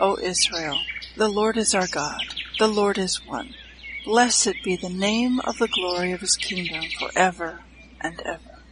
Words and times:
O 0.00 0.16
Israel, 0.22 0.78
the 1.16 1.28
Lord 1.28 1.56
is 1.56 1.74
our 1.74 1.88
God, 1.88 2.22
the 2.60 2.68
Lord 2.68 2.98
is 2.98 3.20
one. 3.26 3.54
Blessed 4.04 4.54
be 4.62 4.76
the 4.76 4.88
name 4.88 5.40
of 5.40 5.58
the 5.58 5.66
glory 5.66 6.12
of 6.12 6.20
his 6.20 6.36
kingdom 6.36 6.84
forever 7.00 7.62
and 8.00 8.20
ever. 8.20 8.62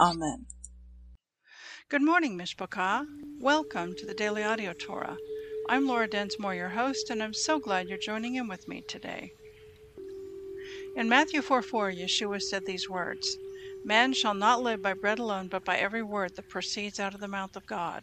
Amen. 0.00 0.46
Good 1.90 2.00
morning, 2.00 2.38
Mishpachah. 2.38 3.04
Welcome 3.42 3.94
to 3.98 4.06
the 4.06 4.14
Daily 4.14 4.42
Audio 4.42 4.72
Torah. 4.72 5.18
I'm 5.68 5.86
Laura 5.86 6.08
Densmore, 6.08 6.54
your 6.54 6.70
host, 6.70 7.10
and 7.10 7.22
I'm 7.22 7.34
so 7.34 7.58
glad 7.58 7.90
you're 7.90 7.98
joining 7.98 8.36
in 8.36 8.48
with 8.48 8.66
me 8.66 8.82
today. 8.88 9.32
In 10.96 11.10
Matthew 11.10 11.42
4 11.42 11.60
4, 11.60 11.92
Yeshua 11.92 12.40
said 12.40 12.64
these 12.64 12.88
words 12.88 13.36
Man 13.84 14.14
shall 14.14 14.34
not 14.34 14.62
live 14.62 14.80
by 14.80 14.94
bread 14.94 15.18
alone, 15.18 15.48
but 15.48 15.64
by 15.64 15.76
every 15.76 16.02
word 16.02 16.36
that 16.36 16.48
proceeds 16.48 16.98
out 16.98 17.14
of 17.14 17.20
the 17.20 17.28
mouth 17.28 17.54
of 17.54 17.66
God. 17.66 18.02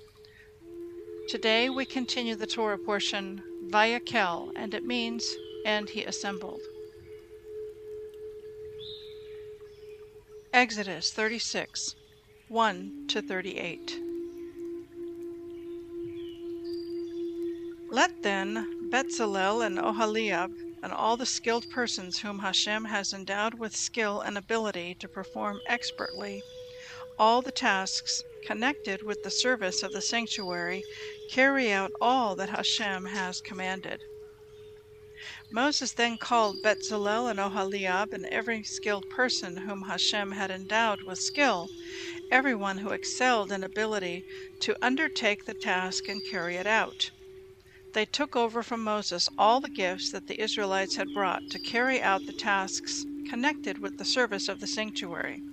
Today 1.27 1.69
we 1.69 1.85
continue 1.85 2.35
the 2.35 2.47
Torah 2.47 2.77
portion 2.77 3.41
Vayachel, 3.69 4.51
and 4.55 4.73
it 4.73 4.83
means, 4.83 5.35
and 5.65 5.89
he 5.89 6.03
assembled. 6.03 6.61
Exodus 10.53 11.11
36 11.11 11.95
1 12.49 13.05
to 13.07 13.21
38. 13.21 13.99
Let 17.91 18.23
then 18.23 18.89
Betzalel 18.89 19.65
and 19.65 19.77
Oholiab 19.77 20.51
and 20.83 20.91
all 20.91 21.15
the 21.15 21.25
skilled 21.25 21.69
persons 21.69 22.19
whom 22.19 22.39
Hashem 22.39 22.85
has 22.85 23.13
endowed 23.13 23.53
with 23.53 23.75
skill 23.75 24.21
and 24.21 24.37
ability 24.37 24.95
to 24.99 25.07
perform 25.07 25.61
expertly 25.67 26.41
all 27.19 27.43
the 27.43 27.51
tasks 27.51 28.23
connected 28.43 29.03
with 29.03 29.21
the 29.21 29.29
service 29.29 29.83
of 29.83 29.91
the 29.91 30.01
sanctuary 30.01 30.83
carry 31.29 31.71
out 31.71 31.91
all 32.01 32.35
that 32.35 32.49
Hashem 32.49 33.05
has 33.05 33.39
commanded. 33.39 34.01
Moses 35.51 35.91
then 35.93 36.17
called 36.17 36.63
Betzalel 36.63 37.29
and 37.29 37.39
Oholiab 37.39 38.13
and 38.13 38.25
every 38.31 38.63
skilled 38.63 39.07
person 39.09 39.57
whom 39.57 39.83
Hashem 39.83 40.31
had 40.31 40.49
endowed 40.49 41.03
with 41.03 41.19
skill, 41.19 41.69
everyone 42.31 42.79
who 42.79 42.89
excelled 42.89 43.51
in 43.51 43.63
ability, 43.63 44.25
to 44.61 44.75
undertake 44.81 45.45
the 45.45 45.53
task 45.53 46.07
and 46.07 46.25
carry 46.25 46.55
it 46.55 46.65
out. 46.65 47.11
They 47.93 48.07
took 48.07 48.35
over 48.35 48.63
from 48.63 48.83
Moses 48.83 49.29
all 49.37 49.61
the 49.61 49.69
gifts 49.69 50.09
that 50.09 50.25
the 50.25 50.41
Israelites 50.41 50.95
had 50.95 51.13
brought 51.13 51.43
to 51.51 51.59
carry 51.59 52.01
out 52.01 52.25
the 52.25 52.33
tasks 52.33 53.05
connected 53.29 53.77
with 53.77 53.97
the 53.97 54.05
service 54.05 54.47
of 54.49 54.59
the 54.59 54.67
sanctuary. 54.67 55.43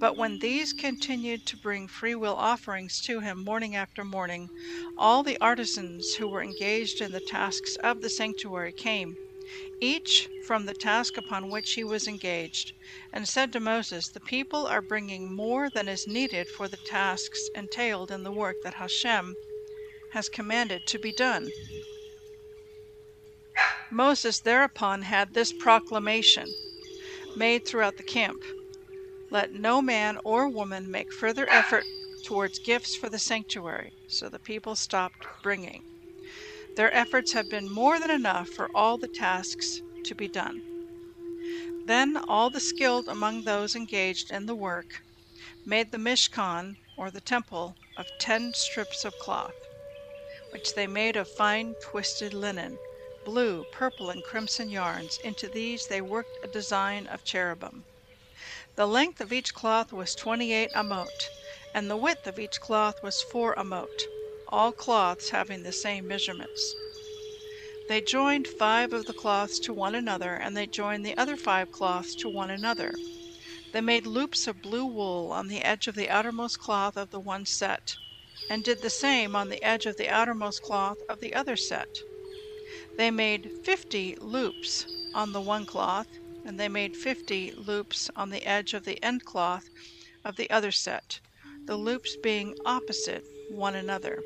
But 0.00 0.16
when 0.16 0.38
these 0.38 0.72
continued 0.72 1.44
to 1.46 1.56
bring 1.56 1.88
free 1.88 2.14
will 2.14 2.36
offerings 2.36 3.00
to 3.02 3.18
him 3.18 3.42
morning 3.44 3.74
after 3.74 4.04
morning, 4.04 4.48
all 4.96 5.24
the 5.24 5.36
artisans 5.40 6.14
who 6.14 6.28
were 6.28 6.42
engaged 6.42 7.00
in 7.00 7.10
the 7.10 7.18
tasks 7.20 7.74
of 7.82 8.00
the 8.00 8.08
sanctuary 8.08 8.72
came, 8.72 9.16
each 9.80 10.28
from 10.46 10.66
the 10.66 10.74
task 10.74 11.16
upon 11.16 11.50
which 11.50 11.72
he 11.72 11.82
was 11.82 12.06
engaged, 12.06 12.72
and 13.12 13.28
said 13.28 13.52
to 13.52 13.58
Moses, 13.60 14.08
The 14.08 14.20
people 14.20 14.68
are 14.68 14.80
bringing 14.80 15.34
more 15.34 15.68
than 15.68 15.88
is 15.88 16.06
needed 16.06 16.46
for 16.48 16.68
the 16.68 16.76
tasks 16.76 17.48
entailed 17.56 18.12
in 18.12 18.22
the 18.22 18.30
work 18.30 18.56
that 18.62 18.74
Hashem 18.74 19.34
has 20.12 20.28
commanded 20.28 20.86
to 20.86 20.98
be 21.00 21.10
done. 21.12 21.50
Moses 23.90 24.38
thereupon 24.38 25.02
had 25.02 25.34
this 25.34 25.52
proclamation 25.52 26.46
made 27.34 27.66
throughout 27.66 27.96
the 27.96 28.04
camp 28.04 28.44
Let 29.30 29.52
no 29.52 29.82
man 29.82 30.18
or 30.24 30.48
woman 30.48 30.90
make 30.90 31.12
further 31.12 31.46
effort 31.50 31.84
towards 32.24 32.58
gifts 32.58 32.94
for 32.96 33.08
the 33.08 33.18
sanctuary. 33.18 33.92
So 34.08 34.28
the 34.28 34.38
people 34.38 34.74
stopped 34.74 35.26
bringing. 35.42 35.82
Their 36.76 36.92
efforts 36.94 37.32
have 37.32 37.50
been 37.50 37.70
more 37.70 38.00
than 38.00 38.10
enough 38.10 38.48
for 38.48 38.70
all 38.74 38.96
the 38.96 39.08
tasks 39.08 39.80
to 40.04 40.14
be 40.14 40.28
done. 40.28 40.62
Then 41.86 42.16
all 42.28 42.50
the 42.50 42.60
skilled 42.60 43.08
among 43.08 43.44
those 43.44 43.74
engaged 43.74 44.30
in 44.30 44.46
the 44.46 44.54
work 44.54 45.02
made 45.66 45.92
the 45.92 45.98
Mishkan, 45.98 46.76
or 46.96 47.10
the 47.10 47.20
temple, 47.20 47.76
of 47.96 48.06
ten 48.18 48.52
strips 48.54 49.04
of 49.04 49.18
cloth 49.18 49.54
which 50.50 50.74
they 50.74 50.86
made 50.86 51.16
of 51.16 51.28
fine 51.28 51.74
twisted 51.82 52.32
linen, 52.32 52.78
blue, 53.24 53.64
purple, 53.72 54.10
and 54.10 54.24
crimson 54.24 54.70
yarns. 54.70 55.18
Into 55.22 55.48
these 55.48 55.86
they 55.86 56.00
worked 56.00 56.38
a 56.42 56.48
design 56.48 57.06
of 57.08 57.24
cherubim. 57.24 57.84
The 58.78 58.86
length 58.86 59.20
of 59.20 59.32
each 59.32 59.54
cloth 59.54 59.92
was 59.92 60.14
twenty 60.14 60.52
eight 60.52 60.70
amot, 60.72 61.30
and 61.74 61.90
the 61.90 61.96
width 61.96 62.28
of 62.28 62.38
each 62.38 62.60
cloth 62.60 63.02
was 63.02 63.20
four 63.20 63.52
amot, 63.56 64.06
all 64.46 64.70
cloths 64.70 65.30
having 65.30 65.64
the 65.64 65.72
same 65.72 66.06
measurements. 66.06 66.76
They 67.88 68.00
joined 68.00 68.46
five 68.46 68.92
of 68.92 69.06
the 69.06 69.12
cloths 69.12 69.58
to 69.64 69.74
one 69.74 69.96
another, 69.96 70.36
and 70.36 70.56
they 70.56 70.68
joined 70.68 71.04
the 71.04 71.16
other 71.18 71.36
five 71.36 71.72
cloths 71.72 72.14
to 72.20 72.28
one 72.28 72.50
another. 72.50 72.94
They 73.72 73.80
made 73.80 74.06
loops 74.06 74.46
of 74.46 74.62
blue 74.62 74.86
wool 74.86 75.32
on 75.32 75.48
the 75.48 75.62
edge 75.62 75.88
of 75.88 75.96
the 75.96 76.08
outermost 76.08 76.60
cloth 76.60 76.96
of 76.96 77.10
the 77.10 77.18
one 77.18 77.46
set 77.46 77.96
and 78.48 78.62
did 78.62 78.82
the 78.82 78.90
same 78.90 79.34
on 79.34 79.48
the 79.48 79.60
edge 79.60 79.86
of 79.86 79.96
the 79.96 80.08
outermost 80.08 80.62
cloth 80.62 80.98
of 81.08 81.18
the 81.18 81.34
other 81.34 81.56
set. 81.56 81.88
They 82.96 83.10
made 83.10 83.50
fifty 83.64 84.14
loops 84.20 84.86
on 85.14 85.32
the 85.32 85.40
one 85.40 85.66
cloth, 85.66 86.06
and 86.48 86.58
they 86.58 86.66
made 86.66 86.96
fifty 86.96 87.52
loops 87.52 88.10
on 88.16 88.30
the 88.30 88.42
edge 88.46 88.72
of 88.72 88.86
the 88.86 89.00
end 89.04 89.22
cloth 89.22 89.68
of 90.24 90.34
the 90.36 90.48
other 90.48 90.72
set, 90.72 91.20
the 91.66 91.76
loops 91.76 92.16
being 92.22 92.56
opposite 92.64 93.22
one 93.50 93.74
another. 93.74 94.22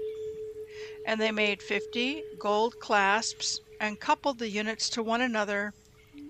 And 1.05 1.21
they 1.21 1.33
made 1.33 1.61
fifty 1.61 2.23
gold 2.39 2.79
clasps 2.79 3.59
and 3.81 3.99
coupled 3.99 4.39
the 4.39 4.49
units 4.49 4.89
to 4.91 5.03
one 5.03 5.21
another 5.21 5.75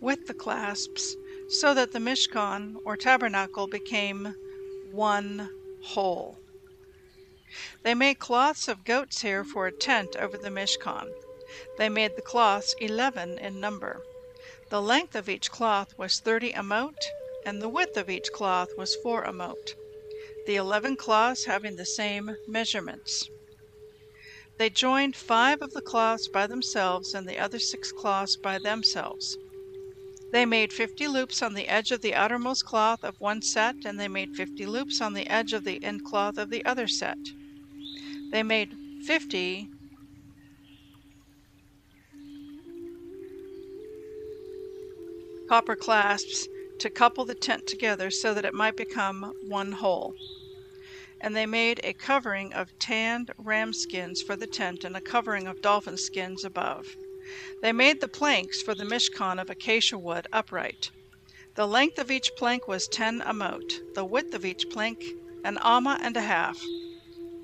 with 0.00 0.26
the 0.26 0.32
clasps, 0.32 1.14
so 1.60 1.74
that 1.74 1.92
the 1.92 1.98
Mishkan 1.98 2.76
or 2.86 2.96
tabernacle 2.96 3.66
became 3.66 4.34
one 4.92 5.50
whole. 5.84 6.38
They 7.82 7.92
made 7.92 8.18
cloths 8.18 8.66
of 8.66 8.84
goat's 8.84 9.20
hair 9.20 9.44
for 9.44 9.66
a 9.66 9.72
tent 9.72 10.16
over 10.16 10.38
the 10.38 10.48
Mishkan. 10.48 11.12
They 11.76 11.90
made 11.90 12.16
the 12.16 12.22
cloths 12.22 12.74
eleven 12.80 13.36
in 13.36 13.60
number. 13.60 14.00
The 14.72 14.80
length 14.80 15.14
of 15.14 15.28
each 15.28 15.50
cloth 15.50 15.98
was 15.98 16.18
thirty 16.18 16.50
amot, 16.54 17.12
and 17.44 17.60
the 17.60 17.68
width 17.68 17.94
of 17.98 18.08
each 18.08 18.32
cloth 18.32 18.74
was 18.74 18.94
four 18.94 19.22
amot, 19.22 19.74
the 20.46 20.56
eleven 20.56 20.96
cloths 20.96 21.44
having 21.44 21.76
the 21.76 21.84
same 21.84 22.38
measurements. 22.46 23.28
They 24.56 24.70
joined 24.70 25.14
five 25.14 25.60
of 25.60 25.74
the 25.74 25.82
cloths 25.82 26.26
by 26.26 26.46
themselves 26.46 27.12
and 27.12 27.28
the 27.28 27.36
other 27.38 27.58
six 27.58 27.92
cloths 27.92 28.36
by 28.38 28.58
themselves. 28.58 29.36
They 30.30 30.46
made 30.46 30.72
fifty 30.72 31.06
loops 31.06 31.42
on 31.42 31.52
the 31.52 31.68
edge 31.68 31.90
of 31.92 32.00
the 32.00 32.14
outermost 32.14 32.64
cloth 32.64 33.04
of 33.04 33.20
one 33.20 33.42
set, 33.42 33.76
and 33.84 34.00
they 34.00 34.08
made 34.08 34.34
fifty 34.34 34.64
loops 34.64 35.02
on 35.02 35.12
the 35.12 35.28
edge 35.30 35.52
of 35.52 35.64
the 35.64 35.82
end 35.82 36.02
cloth 36.02 36.38
of 36.38 36.48
the 36.48 36.64
other 36.64 36.88
set. 36.88 37.18
They 38.30 38.42
made 38.42 38.78
fifty 39.02 39.68
copper 45.52 45.76
clasps 45.76 46.48
to 46.78 46.88
couple 46.88 47.26
the 47.26 47.34
tent 47.34 47.66
together 47.66 48.10
so 48.10 48.32
that 48.32 48.46
it 48.46 48.54
might 48.54 48.74
become 48.74 49.34
one 49.48 49.70
whole. 49.70 50.14
And 51.20 51.36
they 51.36 51.44
made 51.44 51.78
a 51.84 51.92
covering 51.92 52.54
of 52.54 52.78
tanned 52.78 53.30
ram 53.36 53.74
skins 53.74 54.22
for 54.22 54.34
the 54.34 54.46
tent 54.46 54.82
and 54.82 54.96
a 54.96 55.00
covering 55.02 55.46
of 55.46 55.60
dolphin 55.60 55.98
skins 55.98 56.42
above. 56.42 56.86
They 57.60 57.70
made 57.70 58.00
the 58.00 58.08
planks 58.08 58.62
for 58.62 58.74
the 58.74 58.86
mishkan 58.86 59.38
of 59.38 59.50
acacia 59.50 59.98
wood 59.98 60.26
upright. 60.32 60.90
The 61.54 61.66
length 61.66 61.98
of 61.98 62.10
each 62.10 62.30
plank 62.38 62.66
was 62.66 62.88
ten 62.88 63.20
amot, 63.20 63.94
the 63.94 64.06
width 64.06 64.32
of 64.32 64.46
each 64.46 64.70
plank 64.70 65.04
an 65.44 65.58
amma 65.60 65.98
and 66.00 66.16
a 66.16 66.22
half. 66.22 66.58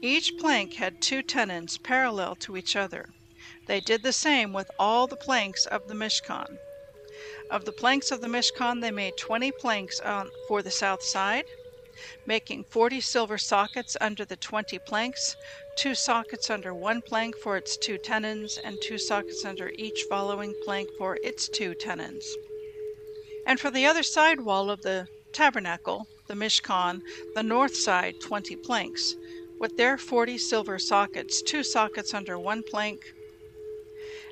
Each 0.00 0.32
plank 0.38 0.72
had 0.76 1.02
two 1.02 1.20
tenons 1.20 1.76
parallel 1.76 2.36
to 2.36 2.56
each 2.56 2.74
other. 2.74 3.10
They 3.66 3.80
did 3.80 4.02
the 4.02 4.14
same 4.14 4.54
with 4.54 4.70
all 4.78 5.06
the 5.06 5.16
planks 5.16 5.66
of 5.66 5.88
the 5.88 5.94
mishkan. 5.94 6.56
Of 7.50 7.64
the 7.64 7.72
planks 7.72 8.10
of 8.10 8.20
the 8.20 8.28
Mishkan, 8.28 8.82
they 8.82 8.90
made 8.90 9.16
20 9.16 9.52
planks 9.52 10.00
on, 10.00 10.30
for 10.46 10.60
the 10.62 10.70
south 10.70 11.02
side, 11.02 11.46
making 12.26 12.64
40 12.64 13.00
silver 13.00 13.38
sockets 13.38 13.96
under 14.02 14.26
the 14.26 14.36
20 14.36 14.78
planks, 14.80 15.34
two 15.74 15.94
sockets 15.94 16.50
under 16.50 16.74
one 16.74 17.00
plank 17.00 17.36
for 17.38 17.56
its 17.56 17.78
two 17.78 17.96
tenons, 17.96 18.58
and 18.62 18.76
two 18.82 18.98
sockets 18.98 19.46
under 19.46 19.70
each 19.78 20.04
following 20.10 20.54
plank 20.62 20.90
for 20.98 21.16
its 21.22 21.48
two 21.48 21.74
tenons. 21.74 22.36
And 23.46 23.58
for 23.58 23.70
the 23.70 23.86
other 23.86 24.02
side 24.02 24.40
wall 24.40 24.70
of 24.70 24.82
the 24.82 25.06
tabernacle, 25.32 26.06
the 26.26 26.34
Mishkan, 26.34 27.00
the 27.34 27.42
north 27.42 27.74
side, 27.74 28.16
20 28.20 28.56
planks, 28.56 29.14
with 29.58 29.74
their 29.78 29.96
40 29.96 30.36
silver 30.36 30.78
sockets, 30.78 31.40
two 31.40 31.62
sockets 31.62 32.12
under 32.12 32.38
one 32.38 32.62
plank, 32.62 33.00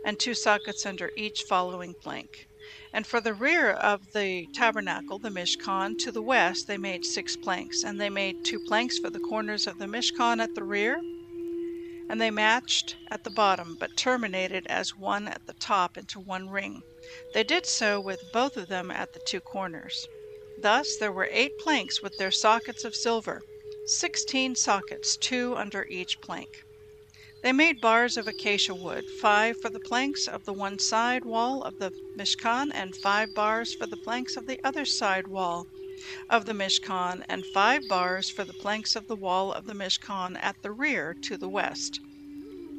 and 0.05 0.19
two 0.19 0.35
sockets 0.35 0.85
under 0.85 1.11
each 1.17 1.45
following 1.49 1.95
plank. 2.03 2.47
And 2.93 3.07
for 3.07 3.21
the 3.21 3.35
rear 3.35 3.71
of 3.71 4.13
the 4.13 4.47
tabernacle, 4.55 5.19
the 5.19 5.31
Mishkan, 5.31 5.99
to 5.99 6.11
the 6.11 6.23
west, 6.23 6.67
they 6.67 6.79
made 6.79 7.05
six 7.05 7.37
planks. 7.37 7.85
And 7.85 8.01
they 8.01 8.11
made 8.11 8.45
two 8.45 8.61
planks 8.61 8.99
for 8.99 9.11
the 9.11 9.21
corners 9.21 9.67
of 9.67 9.79
the 9.79 9.87
Mishkan 9.87 10.41
at 10.41 10.55
the 10.55 10.65
rear. 10.65 11.01
And 12.09 12.21
they 12.21 12.31
matched 12.31 12.97
at 13.11 13.25
the 13.25 13.31
bottom, 13.31 13.77
but 13.81 13.97
terminated 13.97 14.67
as 14.69 14.97
one 14.97 15.27
at 15.29 15.47
the 15.47 15.55
top 15.55 15.97
into 15.97 16.21
one 16.21 16.49
ring. 16.49 16.83
They 17.35 17.45
did 17.45 17.67
so 17.67 18.01
with 18.01 18.33
both 18.33 18.57
of 18.57 18.69
them 18.69 18.91
at 18.91 19.13
the 19.13 19.21
two 19.27 19.41
corners. 19.41 20.07
Thus 20.63 20.97
there 20.97 21.13
were 21.13 21.29
eight 21.31 21.59
planks 21.59 22.03
with 22.03 22.17
their 22.17 22.31
sockets 22.31 22.85
of 22.85 22.95
silver, 22.95 23.43
sixteen 23.87 24.55
sockets, 24.55 25.17
two 25.17 25.55
under 25.57 25.85
each 25.85 26.21
plank. 26.21 26.65
They 27.43 27.53
made 27.53 27.81
bars 27.81 28.17
of 28.17 28.29
acacia 28.29 28.75
wood, 28.75 29.11
five 29.11 29.59
for 29.59 29.71
the 29.71 29.81
planks 29.81 30.29
of 30.29 30.45
the 30.45 30.53
one 30.53 30.79
side 30.79 31.25
wall 31.25 31.63
of 31.63 31.79
the 31.79 31.93
Mishkan, 32.15 32.71
and 32.73 32.95
five 32.95 33.33
bars 33.35 33.73
for 33.73 33.87
the 33.87 33.97
planks 33.97 34.37
of 34.37 34.47
the 34.47 34.61
other 34.63 34.85
side 34.85 35.27
wall 35.27 35.69
of 36.29 36.47
the 36.47 36.55
Mishkan, 36.55 37.25
and 37.29 37.47
five 37.47 37.89
bars 37.89 38.31
for 38.31 38.45
the 38.45 38.55
planks 38.55 38.97
of 38.97 39.07
the 39.07 39.17
wall 39.17 39.53
of 39.53 39.67
the 39.67 39.75
Mishkan 39.75 40.37
at 40.39 40.63
the 40.63 40.73
rear 40.73 41.15
to 41.23 41.39
the 41.39 41.49
west. 41.49 42.01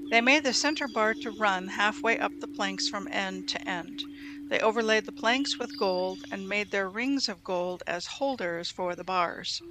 They 0.09 0.21
made 0.21 0.43
the 0.43 0.53
center 0.53 0.87
bar 0.87 1.15
to 1.21 1.31
run 1.31 1.69
halfway 1.69 2.17
up 2.19 2.33
the 2.39 2.47
planks 2.47 2.87
from 2.87 3.07
end 3.11 3.47
to 3.47 3.67
end. 3.67 4.05
They 4.49 4.59
overlaid 4.59 5.05
the 5.05 5.13
planks 5.13 5.59
with 5.59 5.77
gold 5.77 6.23
and 6.31 6.49
made 6.49 6.71
their 6.71 6.89
rings 6.89 7.29
of 7.29 7.43
gold 7.43 7.83
as 7.87 8.07
holders 8.17 8.69
for 8.69 8.95
the 8.95 9.03
bars. 9.05 9.63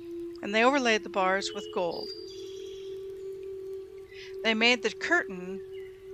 And 0.42 0.54
they 0.54 0.64
overlaid 0.64 1.02
the 1.04 1.10
bars 1.10 1.52
with 1.54 1.70
gold. 1.70 2.14
They 4.42 4.52
made 4.54 4.82
the 4.82 4.92
curtain 4.92 5.62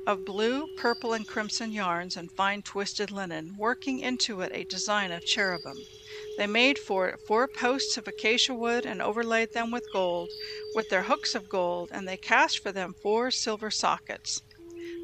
of 0.07 0.25
blue, 0.25 0.69
purple, 0.69 1.13
and 1.13 1.27
crimson 1.27 1.71
yarns 1.73 2.17
and 2.17 2.33
fine 2.33 2.63
twisted 2.63 3.11
linen, 3.11 3.57
working 3.59 3.99
into 3.99 4.41
it 4.41 4.53
a 4.55 4.65
design 4.65 5.11
of 5.13 5.25
cherubim. 5.25 5.89
They 6.37 6.47
made 6.47 6.79
for 6.79 7.09
it 7.09 7.21
four 7.21 7.47
posts 7.47 7.99
of 7.99 8.07
acacia 8.09 8.55
wood 8.55 8.87
and 8.87 9.03
overlaid 9.03 9.53
them 9.53 9.71
with 9.71 9.91
gold, 9.91 10.35
with 10.73 10.89
their 10.89 11.03
hooks 11.03 11.35
of 11.35 11.49
gold, 11.49 11.91
and 11.93 12.09
they 12.09 12.17
cast 12.17 12.59
for 12.61 12.73
them 12.73 12.95
four 13.03 13.31
silver 13.33 13.71
sockets. 13.71 14.41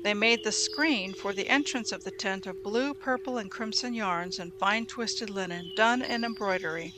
They 0.02 0.14
made 0.14 0.42
the 0.42 0.52
screen 0.52 1.12
for 1.12 1.34
the 1.34 1.48
entrance 1.48 1.92
of 1.92 2.04
the 2.04 2.12
tent 2.12 2.46
of 2.46 2.62
blue, 2.62 2.94
purple, 2.94 3.36
and 3.36 3.50
crimson 3.50 3.92
yarns 3.92 4.38
and 4.38 4.54
fine 4.54 4.86
twisted 4.86 5.28
linen, 5.28 5.72
done 5.74 6.00
in 6.02 6.24
embroidery, 6.24 6.94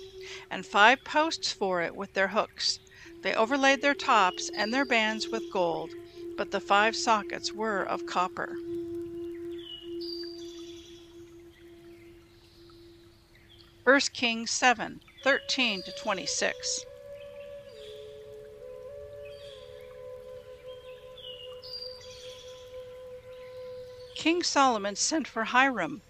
and 0.49 0.64
five 0.67 1.02
posts 1.02 1.50
for 1.50 1.81
it 1.81 1.96
with 1.96 2.12
their 2.12 2.28
hooks. 2.28 2.78
They 3.22 3.34
overlaid 3.34 3.81
their 3.81 3.96
tops 3.96 4.49
and 4.55 4.72
their 4.72 4.87
bands 4.87 5.32
with 5.32 5.49
gold 5.49 5.94
but 6.41 6.53
the 6.53 6.59
five 6.59 6.97
sockets 6.97 7.53
were 7.53 7.83
of 7.83 8.07
copper. 8.07 8.57
First 13.85 14.15
Kings 14.15 14.51
7, 14.51 15.01
13 15.23 15.83
to 15.83 15.93
26. 15.93 16.87
King 24.17 24.43
Solomon 24.43 24.97
sent 24.97 25.29
for 25.29 25.44
Hiram 25.44 26.01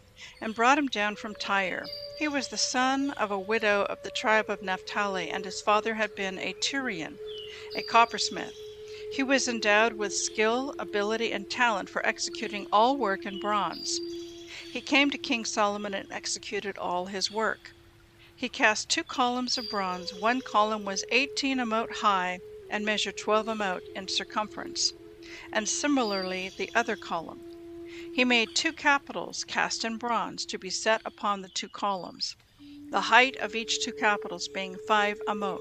and 0.40 0.54
brought 0.54 0.78
him 0.78 0.86
down 0.86 1.16
from 1.16 1.34
Tyre. 1.34 1.86
He 2.20 2.28
was 2.28 2.46
the 2.46 2.56
son 2.56 3.10
of 3.16 3.32
a 3.32 3.38
widow 3.40 3.82
of 3.82 4.04
the 4.04 4.12
tribe 4.12 4.48
of 4.48 4.62
Naphtali, 4.62 5.28
and 5.28 5.44
his 5.44 5.60
father 5.60 5.94
had 5.94 6.14
been 6.14 6.38
a 6.38 6.54
Tyrian, 6.60 7.18
a 7.74 7.82
coppersmith. 7.82 8.54
He 9.12 9.22
was 9.22 9.48
endowed 9.48 9.94
with 9.94 10.14
skill, 10.14 10.72
ability, 10.78 11.32
and 11.32 11.50
talent 11.50 11.88
for 11.88 12.04
executing 12.06 12.66
all 12.72 12.96
work 12.96 13.26
in 13.26 13.40
bronze. 13.40 14.00
He 14.72 14.80
came 14.80 15.10
to 15.10 15.18
King 15.18 15.44
Solomon 15.44 15.94
and 15.94 16.10
executed 16.12 16.78
all 16.78 17.06
his 17.06 17.30
work. 17.30 17.72
He 18.36 18.48
cast 18.48 18.88
two 18.88 19.02
columns 19.04 19.58
of 19.58 19.68
bronze. 19.68 20.14
One 20.14 20.40
column 20.40 20.84
was 20.84 21.04
18 21.10 21.58
amot 21.58 21.90
high 21.90 22.38
and 22.70 22.84
measured 22.84 23.16
12 23.16 23.46
amot 23.46 23.80
in 23.94 24.06
circumference, 24.08 24.92
and 25.52 25.68
similarly 25.68 26.52
the 26.56 26.70
other 26.74 26.96
column. 26.96 27.40
He 28.14 28.24
made 28.24 28.54
two 28.54 28.72
capitals 28.72 29.44
cast 29.44 29.84
in 29.84 29.96
bronze 29.96 30.46
to 30.46 30.58
be 30.58 30.70
set 30.70 31.02
upon 31.04 31.42
the 31.42 31.48
two 31.48 31.68
columns, 31.68 32.36
the 32.90 33.02
height 33.02 33.36
of 33.36 33.54
each 33.54 33.84
two 33.84 33.92
capitals 33.92 34.48
being 34.48 34.76
5 34.86 35.20
amot. 35.28 35.58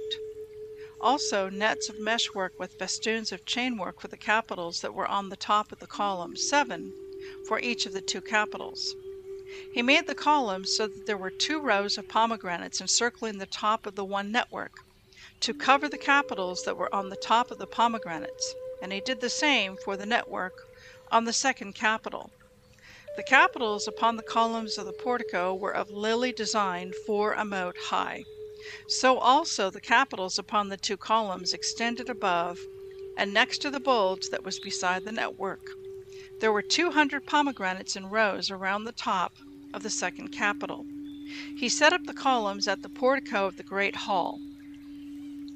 Also 1.02 1.50
nets 1.50 1.88
of 1.88 1.98
meshwork 2.00 2.60
with 2.60 2.78
festoons 2.78 3.32
of 3.32 3.46
chainwork 3.46 4.02
for 4.02 4.10
the 4.10 4.18
capitals 4.18 4.82
that 4.82 4.94
were 4.94 5.08
on 5.08 5.30
the 5.30 5.38
top 5.38 5.72
of 5.72 5.80
the 5.80 5.88
column, 5.88 6.36
seven 6.36 6.94
for 7.48 7.60
each 7.60 7.86
of 7.86 7.94
the 7.94 8.02
two 8.02 8.22
capitals. 8.22 8.96
He 9.74 9.82
made 9.82 10.08
the 10.08 10.16
columns 10.16 10.76
so 10.76 10.88
that 10.88 11.06
there 11.06 11.18
were 11.18 11.32
two 11.32 11.62
rows 11.62 11.98
of 11.98 12.10
pomegranates 12.10 12.82
encircling 12.82 13.38
the 13.38 13.46
top 13.46 13.86
of 13.86 13.96
the 13.96 14.04
one 14.04 14.32
network, 14.32 14.74
to 15.40 15.54
cover 15.54 15.88
the 15.88 15.98
capitals 15.98 16.64
that 16.66 16.76
were 16.76 16.94
on 16.94 17.10
the 17.10 17.16
top 17.16 17.50
of 17.50 17.60
the 17.60 17.66
pomegranates, 17.66 18.54
and 18.82 18.92
he 18.92 19.00
did 19.00 19.22
the 19.22 19.30
same 19.30 19.78
for 19.78 19.96
the 19.96 20.06
network 20.06 20.54
on 21.12 21.24
the 21.24 21.34
second 21.34 21.76
capital. 21.76 22.30
The 23.16 23.24
capitals 23.24 23.88
upon 23.88 24.18
the 24.18 24.24
columns 24.24 24.78
of 24.78 24.86
the 24.86 24.94
portico 24.94 25.56
were 25.56 25.74
of 25.74 25.90
lily 25.90 26.34
design 26.34 26.92
four 27.08 27.36
amot 27.36 27.78
high. 27.90 28.24
So 28.88 29.18
also 29.18 29.70
the 29.70 29.82
capitals 29.82 30.38
upon 30.40 30.70
the 30.70 30.78
two 30.78 30.98
columns 30.98 31.54
extended 31.54 32.10
above 32.10 32.60
and 33.18 33.34
next 33.34 33.60
to 33.60 33.70
the 33.70 33.80
bulge 33.80 34.30
that 34.30 34.44
was 34.44 34.60
beside 34.60 35.04
the 35.04 35.12
network. 35.12 35.62
There 36.40 36.54
were 36.54 36.62
two 36.62 36.92
hundred 36.92 37.26
pomegranates 37.26 37.96
in 37.96 38.10
rows 38.10 38.50
around 38.50 38.86
the 38.86 38.92
top 38.92 39.34
of 39.74 39.84
the 39.84 39.90
second 39.90 40.30
capital. 40.30 40.86
He 41.58 41.70
set 41.70 41.94
up 41.94 42.06
the 42.06 42.14
columns 42.14 42.68
at 42.68 42.82
the 42.82 42.90
portico 42.90 43.46
of 43.46 43.58
the 43.58 43.64
great 43.64 43.96
hall. 43.96 44.40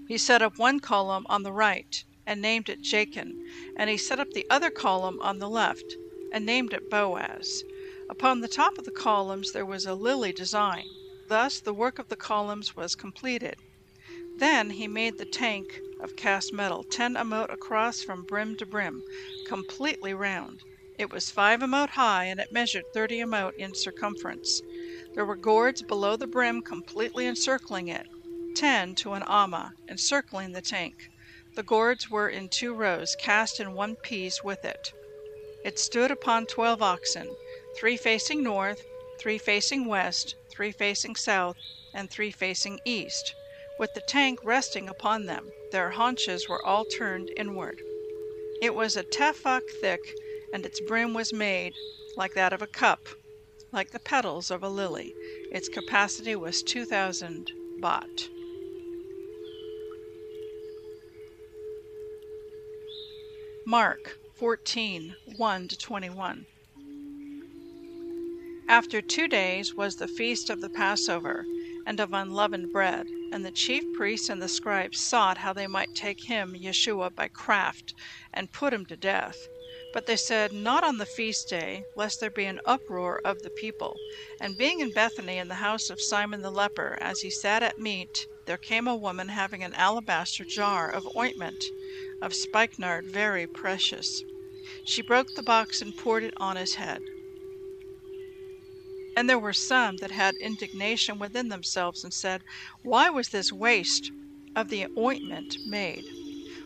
He 0.08 0.18
set 0.18 0.42
up 0.42 0.60
one 0.60 0.80
column 0.80 1.26
on 1.30 1.44
the 1.44 1.54
right, 1.54 2.04
and 2.28 2.42
named 2.42 2.70
it 2.70 2.82
Jachin. 2.82 3.34
And 3.78 3.90
he 3.90 3.98
set 3.98 4.20
up 4.20 4.30
the 4.32 4.46
other 4.50 4.70
column 4.70 5.20
on 5.22 5.40
the 5.40 5.50
left, 5.50 5.96
and 6.34 6.46
named 6.46 6.74
it 6.74 6.90
Boaz. 6.90 7.64
Upon 8.10 8.42
the 8.42 8.48
top 8.48 8.78
of 8.78 8.86
the 8.86 8.92
columns 8.92 9.54
there 9.54 9.66
was 9.66 9.86
a 9.86 9.96
lily 9.96 10.34
design. 10.34 10.86
Thus 11.30 11.62
the 11.62 11.74
work 11.74 12.00
of 12.00 12.10
the 12.10 12.18
columns 12.18 12.76
was 12.76 12.96
completed. 12.96 13.56
Then 14.40 14.72
he 14.72 14.90
made 14.90 15.18
the 15.18 15.26
tank 15.26 15.80
of 16.02 16.18
cast 16.18 16.52
metal, 16.52 16.84
ten 16.84 17.16
amot 17.16 17.50
across 17.50 18.02
from 18.02 18.26
brim 18.26 18.58
to 18.58 18.66
brim, 18.66 19.02
completely 19.48 20.14
round. 20.14 20.60
It 21.00 21.12
was 21.14 21.32
five 21.32 21.62
amot 21.62 21.92
high, 21.92 22.26
and 22.26 22.42
it 22.42 22.52
measured 22.52 22.84
thirty 22.94 23.20
amot 23.20 23.54
in 23.58 23.74
circumference. 23.74 24.62
There 25.14 25.26
were 25.26 25.38
gourds 25.38 25.82
below 25.82 26.18
the 26.18 26.28
brim 26.28 26.62
completely 26.62 27.26
encircling 27.26 27.88
it, 27.88 28.06
ten 28.56 28.94
to 28.96 29.14
an 29.14 29.24
amma, 29.26 29.72
encircling 29.88 30.52
the 30.52 30.62
tank. 30.62 30.96
The 31.56 31.64
gourds 31.64 32.10
were 32.10 32.28
in 32.28 32.50
two 32.50 32.74
rows, 32.74 33.16
cast 33.16 33.62
in 33.62 33.74
one 33.74 33.96
piece 33.96 34.44
with 34.44 34.66
it. 34.66 34.92
It 35.64 35.80
stood 35.80 36.12
upon 36.12 36.48
twelve 36.48 36.82
oxen, 36.82 37.34
three 37.80 37.96
facing 37.96 38.44
north, 38.44 38.82
three 39.24 39.38
facing 39.38 39.86
west, 39.86 40.36
three 40.52 40.74
facing 40.74 41.16
south, 41.16 41.56
and 41.94 42.12
three 42.12 42.30
facing 42.30 42.78
east, 42.84 43.34
with 43.80 43.90
the 43.94 44.02
tank 44.02 44.38
resting 44.44 44.90
upon 44.90 45.26
them. 45.26 45.50
Their 45.72 45.92
haunches 45.92 46.50
were 46.50 46.64
all 46.66 46.84
turned 46.84 47.30
inward. 47.38 47.82
It 48.62 48.76
was 48.76 48.98
a 48.98 49.04
tefach 49.04 49.62
thick, 49.80 50.02
and 50.52 50.66
its 50.66 50.82
brim 50.82 51.14
was 51.14 51.32
made 51.32 51.74
like 52.18 52.34
that 52.34 52.52
of 52.52 52.62
a 52.62 52.68
cup, 52.68 53.00
like 53.72 53.92
the 53.92 54.00
petals 54.00 54.52
of 54.52 54.62
a 54.62 54.68
lily. 54.68 55.16
Its 55.52 55.70
capacity 55.70 56.36
was 56.36 56.62
2,000 56.62 57.50
bath. 57.80 58.28
Mark 63.66 64.18
14 64.38 65.16
1 65.38 65.68
21. 65.70 66.46
After 68.74 69.04
two 69.04 69.28
days 69.28 69.78
was 69.78 69.98
the 69.98 70.08
feast 70.08 70.50
of 70.50 70.60
the 70.60 70.68
Passover 70.72 71.46
and 71.86 72.00
of 72.00 72.12
unleavened 72.12 72.72
bread, 72.72 73.06
and 73.32 73.46
the 73.46 73.52
chief 73.52 73.84
priests 73.94 74.30
and 74.30 74.42
the 74.42 74.48
scribes 74.50 74.98
sought 75.00 75.38
how 75.38 75.54
they 75.54 75.68
might 75.68 75.94
take 75.94 76.24
him, 76.24 76.56
Yeshua, 76.56 77.14
by 77.14 77.28
craft, 77.28 77.94
and 78.34 78.52
put 78.52 78.74
him 78.74 78.84
to 78.88 78.98
death. 78.98 79.48
But 79.92 80.08
they 80.08 80.16
said, 80.18 80.52
Not 80.52 80.84
on 80.84 80.98
the 80.98 81.06
feast 81.06 81.48
day, 81.50 81.86
lest 81.94 82.20
there 82.20 82.32
be 82.32 82.46
an 82.46 82.62
uproar 82.66 83.22
of 83.24 83.44
the 83.44 83.52
people. 83.52 83.96
And 84.40 84.58
being 84.58 84.80
in 84.80 84.90
Bethany 84.90 85.38
in 85.38 85.50
the 85.50 85.62
house 85.62 85.92
of 85.92 86.02
Simon 86.02 86.42
the 86.42 86.50
leper, 86.50 86.98
as 87.00 87.20
he 87.20 87.30
sat 87.30 87.62
at 87.62 87.78
meat, 87.78 88.26
there 88.48 88.58
came 88.58 88.88
a 88.88 88.96
woman 88.96 89.28
having 89.30 89.64
an 89.64 89.76
alabaster 89.76 90.46
jar 90.46 90.90
of 90.90 91.08
ointment 91.16 91.64
of 92.20 92.34
spikenard 92.34 93.06
very 93.06 93.46
precious. 93.46 94.24
She 94.84 95.04
broke 95.04 95.36
the 95.36 95.44
box 95.44 95.80
and 95.80 95.96
poured 95.96 96.24
it 96.24 96.34
on 96.38 96.56
his 96.56 96.74
head. 96.74 97.04
And 99.16 99.30
there 99.30 99.40
were 99.40 99.54
some 99.54 99.98
that 99.98 100.12
had 100.12 100.36
indignation 100.38 101.20
within 101.20 101.50
themselves 101.50 102.04
and 102.04 102.14
said, 102.14 102.42
Why 102.82 103.10
was 103.10 103.30
this 103.30 103.52
waste 103.52 104.12
of 104.56 104.70
the 104.70 104.88
ointment 104.98 105.58
made? 105.66 106.06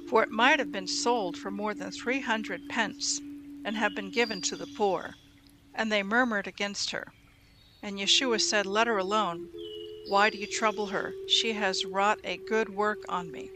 For 0.07 0.23
it 0.23 0.31
might 0.31 0.59
have 0.59 0.71
been 0.71 0.87
sold 0.87 1.35
for 1.37 1.51
more 1.51 1.73
than 1.73 1.91
three 1.91 2.21
hundred 2.21 2.69
pence, 2.69 3.19
and 3.65 3.75
have 3.75 3.93
been 3.93 4.09
given 4.11 4.41
to 4.41 4.55
the 4.55 4.67
poor. 4.67 5.15
And 5.73 5.91
they 5.91 6.03
murmured 6.03 6.47
against 6.47 6.91
her. 6.91 7.13
And 7.81 7.99
Yeshua 7.99 8.39
said, 8.41 8.65
Let 8.65 8.87
her 8.87 8.97
alone. 8.97 9.49
Why 10.07 10.29
do 10.29 10.37
you 10.37 10.47
trouble 10.47 10.87
her? 10.87 11.13
She 11.27 11.53
has 11.53 11.83
wrought 11.85 12.19
a 12.23 12.37
good 12.37 12.69
work 12.69 12.99
on 13.09 13.29
me. 13.31 13.51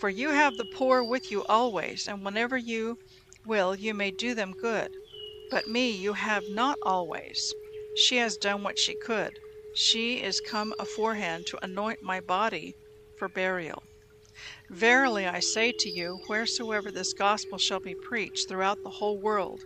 For 0.00 0.08
you 0.08 0.30
have 0.30 0.56
the 0.56 0.64
poor 0.64 1.04
with 1.04 1.30
you 1.30 1.44
always, 1.44 2.08
and 2.08 2.24
whenever 2.24 2.56
you 2.56 2.98
will 3.44 3.74
you 3.76 3.92
may 3.94 4.10
do 4.10 4.34
them 4.34 4.52
good. 4.52 4.90
But 5.50 5.68
me 5.68 5.90
you 5.90 6.14
have 6.14 6.44
not 6.48 6.78
always. 6.82 7.52
She 7.94 8.16
has 8.16 8.36
done 8.36 8.62
what 8.62 8.78
she 8.78 8.94
could. 8.94 9.38
She 9.74 10.22
is 10.22 10.40
come 10.40 10.74
aforehand 10.78 11.46
to 11.48 11.64
anoint 11.64 12.02
my 12.02 12.20
body 12.20 12.74
for 13.18 13.28
burial. 13.28 13.82
Verily 14.70 15.26
I 15.26 15.40
say 15.40 15.72
to 15.78 15.88
you, 15.90 16.20
wheresoever 16.28 16.90
this 16.90 17.12
gospel 17.12 17.58
shall 17.58 17.80
be 17.80 17.94
preached 17.94 18.48
throughout 18.48 18.82
the 18.82 18.90
whole 18.90 19.18
world, 19.20 19.60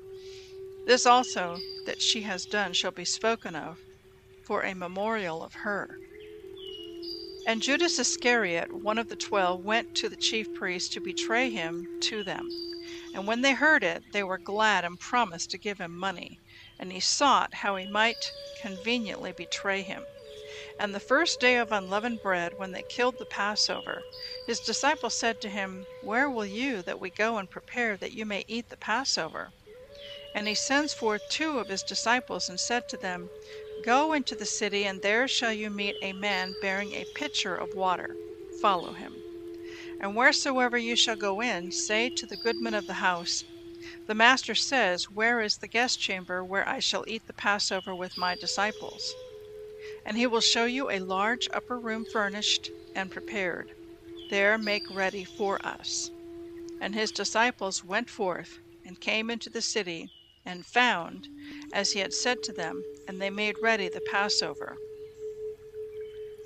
this 0.87 1.06
also 1.06 1.56
that 1.87 2.00
she 2.00 2.23
has 2.23 2.45
done 2.47 2.73
shall 2.73 2.92
be 2.92 3.04
spoken 3.04 3.54
of 3.56 3.78
for 4.47 4.62
a 4.62 4.75
memorial 4.75 5.42
of 5.42 5.54
her. 5.64 5.97
And 7.47 7.62
Judas 7.62 7.99
Iscariot, 7.99 8.73
one 8.73 8.99
of 8.99 9.09
the 9.09 9.16
twelve, 9.16 9.64
went 9.64 9.95
to 9.97 10.09
the 10.09 10.16
chief 10.16 10.52
priests 10.54 10.92
to 10.95 11.00
betray 11.00 11.50
him 11.50 11.87
to 12.02 12.25
them. 12.25 12.49
And 13.16 13.26
when 13.26 13.40
they 13.40 13.54
heard 13.54 13.82
it, 13.82 14.04
they 14.12 14.23
were 14.23 14.37
glad 14.37 14.85
and 14.85 15.00
promised 15.00 15.50
to 15.52 15.58
give 15.58 15.80
him 15.80 15.96
money. 15.96 16.38
And 16.78 16.92
he 16.92 17.00
sought 17.00 17.54
how 17.54 17.76
he 17.76 17.87
might 17.87 18.35
conveniently 18.61 19.32
betray 19.32 19.80
him. 19.80 20.08
And 20.78 20.94
the 20.94 21.00
first 21.00 21.40
day 21.40 21.56
of 21.56 21.73
unleavened 21.73 22.20
bread, 22.20 22.58
when 22.58 22.73
they 22.73 22.82
killed 22.82 23.16
the 23.16 23.25
Passover, 23.25 24.04
his 24.44 24.61
disciples 24.61 25.14
said 25.14 25.40
to 25.40 25.49
him, 25.49 25.87
Where 26.02 26.28
will 26.28 26.44
you 26.44 26.82
that 26.82 27.00
we 27.00 27.11
go 27.11 27.38
and 27.38 27.49
prepare 27.50 27.96
that 27.96 28.12
you 28.12 28.26
may 28.26 28.44
eat 28.46 28.68
the 28.68 28.76
Passover? 28.76 29.54
And 30.35 30.46
he 30.46 30.54
sends 30.54 30.92
forth 30.92 31.23
two 31.30 31.58
of 31.58 31.68
his 31.68 31.82
disciples 31.82 32.50
and 32.50 32.61
said 32.61 32.87
to 32.88 32.99
them, 32.99 33.30
Go 33.80 34.12
into 34.12 34.37
the 34.37 34.44
city, 34.44 34.85
and 34.85 35.00
there 35.00 35.26
shall 35.26 35.54
you 35.54 35.70
meet 35.70 35.96
a 36.02 36.12
man 36.12 36.54
bearing 36.61 36.92
a 36.92 37.06
pitcher 37.14 37.56
of 37.56 37.73
water. 37.73 38.18
Follow 38.50 38.92
him. 38.92 39.25
And 39.98 40.14
wheresoever 40.14 40.76
you 40.76 40.94
shall 40.94 41.16
go 41.16 41.40
in, 41.40 41.70
say 41.72 42.10
to 42.10 42.26
the 42.26 42.36
goodman 42.36 42.74
of 42.74 42.86
the 42.86 42.94
house, 42.94 43.44
The 44.06 44.14
master 44.14 44.54
says, 44.54 45.10
Where 45.10 45.40
is 45.40 45.56
the 45.56 45.68
guest 45.68 45.98
chamber 46.00 46.44
where 46.44 46.68
I 46.68 46.80
shall 46.80 47.04
eat 47.08 47.26
the 47.26 47.32
Passover 47.32 47.94
with 47.94 48.16
my 48.16 48.34
disciples? 48.34 49.16
And 50.04 50.18
he 50.18 50.26
will 50.26 50.40
show 50.42 50.66
you 50.66 50.90
a 50.90 50.98
large 50.98 51.48
upper 51.52 51.78
room 51.78 52.04
furnished 52.04 52.70
and 52.94 53.10
prepared. 53.10 53.72
There 54.28 54.58
make 54.58 54.82
ready 54.90 55.24
for 55.24 55.64
us. 55.66 56.10
And 56.80 56.94
his 56.94 57.10
disciples 57.10 57.82
went 57.82 58.10
forth 58.10 58.58
and 58.84 59.00
came 59.00 59.30
into 59.30 59.48
the 59.48 59.62
city 59.62 60.10
and 60.44 60.66
found, 60.66 61.26
as 61.72 61.92
he 61.92 62.00
had 62.00 62.12
said 62.12 62.42
to 62.42 62.52
them, 62.52 62.82
and 63.08 63.20
they 63.20 63.30
made 63.30 63.56
ready 63.62 63.88
the 63.88 64.02
Passover. 64.02 64.76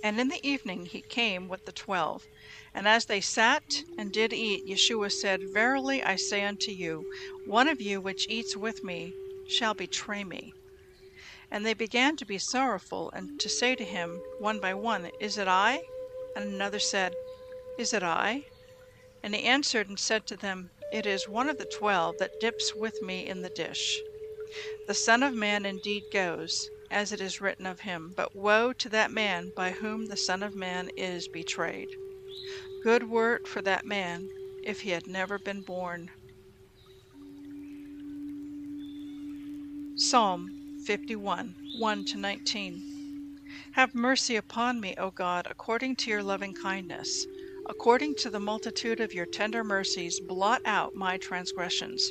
And 0.05 0.21
in 0.21 0.29
the 0.29 0.47
evening 0.47 0.87
he 0.87 1.03
came 1.03 1.49
with 1.49 1.65
the 1.67 1.73
twelve. 1.73 2.25
And 2.73 2.87
as 2.87 3.07
they 3.07 3.21
sat 3.21 3.83
and 3.99 4.13
did 4.13 4.33
eat, 4.33 4.65
Yeshua 4.67 5.11
said, 5.11 5.53
Verily 5.53 6.03
I 6.03 6.17
say 6.17 6.45
unto 6.45 6.71
you, 6.71 7.11
one 7.45 7.69
of 7.69 7.81
you 7.81 8.01
which 8.01 8.29
eats 8.29 8.57
with 8.57 8.85
me 8.85 9.13
shall 9.49 9.75
betray 9.75 10.23
me. 10.23 10.53
And 11.51 11.67
they 11.67 11.75
began 11.75 12.17
to 12.17 12.25
be 12.25 12.39
sorrowful, 12.39 13.11
and 13.11 13.41
to 13.41 13.49
say 13.49 13.75
to 13.75 13.85
him, 13.85 14.23
one 14.39 14.61
by 14.61 14.73
one, 14.75 15.11
Is 15.21 15.37
it 15.37 15.49
I? 15.49 15.83
And 16.37 16.45
another 16.45 16.79
said, 16.79 17.13
Is 17.77 17.93
it 17.93 18.05
I? 18.05 18.45
And 19.23 19.35
he 19.35 19.43
answered 19.43 19.89
and 19.89 19.99
said 19.99 20.27
to 20.29 20.37
them, 20.37 20.71
It 20.93 21.07
is 21.07 21.29
one 21.29 21.49
of 21.49 21.59
the 21.59 21.65
twelve 21.65 22.19
that 22.19 22.39
dips 22.41 22.73
with 22.75 23.03
me 23.03 23.27
in 23.27 23.43
the 23.43 23.51
dish. 23.51 23.99
The 24.87 24.95
Son 24.95 25.25
of 25.25 25.35
Man 25.35 25.67
indeed 25.67 26.05
goes, 26.13 26.71
as 26.89 27.11
it 27.11 27.21
is 27.21 27.41
written 27.41 27.67
of 27.67 27.81
him, 27.81 28.13
but 28.17 28.37
woe 28.37 28.73
to 28.75 28.89
that 28.91 29.11
man 29.11 29.53
by 29.57 29.73
whom 29.73 30.07
the 30.07 30.17
Son 30.17 30.43
of 30.43 30.55
Man 30.55 30.89
is 30.97 31.27
betrayed. 31.27 31.89
Good 32.83 33.11
word 33.11 33.47
for 33.47 33.61
that 33.61 33.85
man 33.85 34.31
if 34.65 34.81
he 34.81 34.91
had 34.91 35.07
never 35.07 35.39
been 35.39 35.61
born. 35.61 36.11
Psalm 39.97 40.49
51 40.87 41.57
1 41.79 42.05
to 42.07 42.17
19. 42.17 42.83
Have 43.73 43.95
mercy 43.95 44.35
upon 44.35 44.81
me, 44.81 44.95
O 44.97 45.11
God, 45.11 45.47
according 45.51 45.97
to 45.97 46.11
your 46.11 46.23
loving 46.23 46.55
kindness. 46.55 47.27
According 47.69 48.15
to 48.21 48.31
the 48.31 48.41
multitude 48.41 48.99
of 48.99 49.13
your 49.13 49.27
tender 49.27 49.63
mercies, 49.63 50.19
blot 50.19 50.63
out 50.65 50.95
my 50.95 51.19
transgressions. 51.19 52.11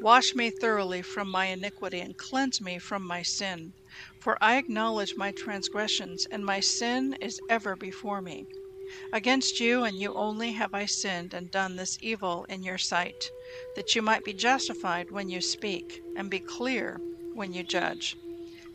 Wash 0.00 0.34
me 0.34 0.50
thoroughly 0.50 1.02
from 1.02 1.30
my 1.30 1.46
iniquity 1.46 2.00
and 2.00 2.18
cleanse 2.18 2.60
me 2.60 2.80
from 2.80 3.06
my 3.06 3.22
sin. 3.22 3.72
For 4.20 4.36
I 4.42 4.56
acknowledge 4.56 5.14
my 5.16 5.30
transgressions, 5.30 6.26
and 6.28 6.44
my 6.44 6.58
sin 6.58 7.16
is 7.20 7.40
ever 7.48 7.76
before 7.76 8.20
me. 8.20 8.46
Against 9.10 9.58
you 9.58 9.84
and 9.84 9.98
you 9.98 10.12
only 10.12 10.52
have 10.52 10.74
I 10.74 10.84
sinned 10.84 11.32
and 11.32 11.50
done 11.50 11.76
this 11.76 11.96
evil 12.02 12.44
in 12.50 12.62
your 12.62 12.76
sight, 12.76 13.30
that 13.74 13.94
you 13.94 14.02
might 14.02 14.22
be 14.22 14.34
justified 14.34 15.10
when 15.10 15.30
you 15.30 15.40
speak, 15.40 16.02
and 16.14 16.28
be 16.28 16.40
clear 16.40 17.00
when 17.32 17.54
you 17.54 17.62
judge. 17.62 18.14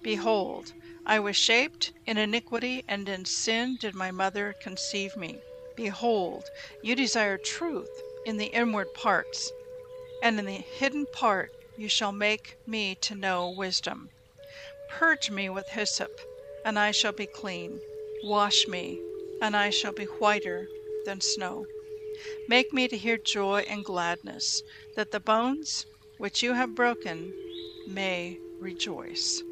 Behold, 0.02 0.74
I 1.06 1.20
was 1.20 1.36
shaped 1.36 1.94
in 2.08 2.18
iniquity, 2.18 2.84
and 2.88 3.08
in 3.08 3.26
sin 3.26 3.78
did 3.80 3.94
my 3.94 4.10
mother 4.10 4.56
conceive 4.60 5.16
me. 5.16 5.40
Behold, 5.76 6.50
you 6.82 6.96
desire 6.96 7.38
truth 7.38 8.02
in 8.26 8.38
the 8.38 8.48
inward 8.48 8.88
parts, 8.96 9.52
and 10.24 10.40
in 10.40 10.48
the 10.48 10.64
hidden 10.80 11.06
part 11.14 11.52
you 11.78 11.88
shall 11.88 12.12
make 12.12 12.56
me 12.66 12.96
to 13.02 13.14
know 13.14 13.52
wisdom. 13.52 14.10
Purge 14.90 15.30
me 15.30 15.48
with 15.48 15.70
hyssop, 15.70 16.10
and 16.66 16.80
I 16.80 16.90
shall 16.90 17.14
be 17.14 17.28
clean. 17.28 17.82
Wash 18.24 18.68
me, 18.68 19.00
and 19.41 19.56
I 19.56 19.70
shall 19.70 19.94
be 19.94 20.06
whiter 20.06 20.67
than 21.06 21.22
snow. 21.22 21.65
Make 22.48 22.74
me 22.74 22.88
to 22.88 22.98
hear 22.98 23.17
joy 23.17 23.65
and 23.67 23.86
gladness, 23.86 24.63
that 24.96 25.12
the 25.12 25.20
bones 25.20 25.86
which 26.17 26.41
you 26.41 26.53
have 26.53 26.75
broken 26.75 27.34
may 27.88 28.39
rejoice. 28.60 29.44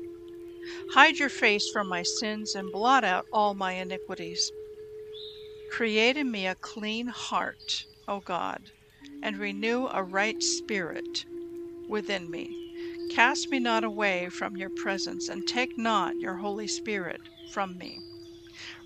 Hide 0.93 1.17
your 1.17 1.29
face 1.29 1.69
from 1.71 1.87
my 1.87 2.03
sins 2.03 2.55
and 2.55 2.71
blot 2.71 3.03
out 3.03 3.25
all 3.31 3.53
my 3.53 3.73
iniquities. 3.73 4.51
Create 5.71 6.17
in 6.17 6.31
me 6.31 6.47
a 6.47 6.55
clean 6.55 7.07
heart, 7.07 7.85
O 8.07 8.19
God, 8.19 8.61
and 9.21 9.37
renew 9.37 9.87
a 9.87 10.03
right 10.03 10.41
spirit 10.41 11.25
within 11.87 12.31
me. 12.31 12.49
Cast 13.11 13.49
me 13.49 13.59
not 13.59 13.83
away 13.83 14.29
from 14.29 14.57
your 14.57 14.69
presence, 14.69 15.29
and 15.29 15.47
take 15.47 15.77
not 15.77 16.19
your 16.19 16.37
Holy 16.37 16.67
Spirit 16.67 17.21
from 17.53 17.77
me. 17.77 17.99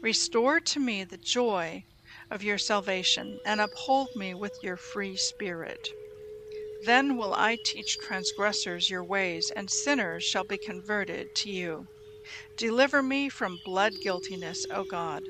Restore 0.02 0.62
to 0.62 0.80
me 0.80 1.04
the 1.04 1.18
joy 1.18 1.84
of 2.32 2.42
your 2.42 2.58
salvation, 2.58 3.40
and 3.46 3.60
uphold 3.60 4.16
me 4.16 4.34
with 4.34 4.54
your 4.64 4.78
free 4.78 5.18
spirit. 5.18 5.90
Then 6.86 7.18
will 7.18 7.34
I 7.34 7.58
teach 7.66 7.98
transgressors 7.98 8.90
your 8.90 9.04
ways, 9.04 9.52
and 9.56 9.70
sinners 9.70 10.24
shall 10.24 10.46
be 10.46 10.58
converted 10.58 11.28
to 11.36 11.50
you. 11.50 11.88
Deliver 12.58 13.04
me 13.04 13.28
from 13.28 13.60
blood 13.66 13.94
guiltiness, 14.02 14.66
O 14.72 14.86
God. 14.86 15.24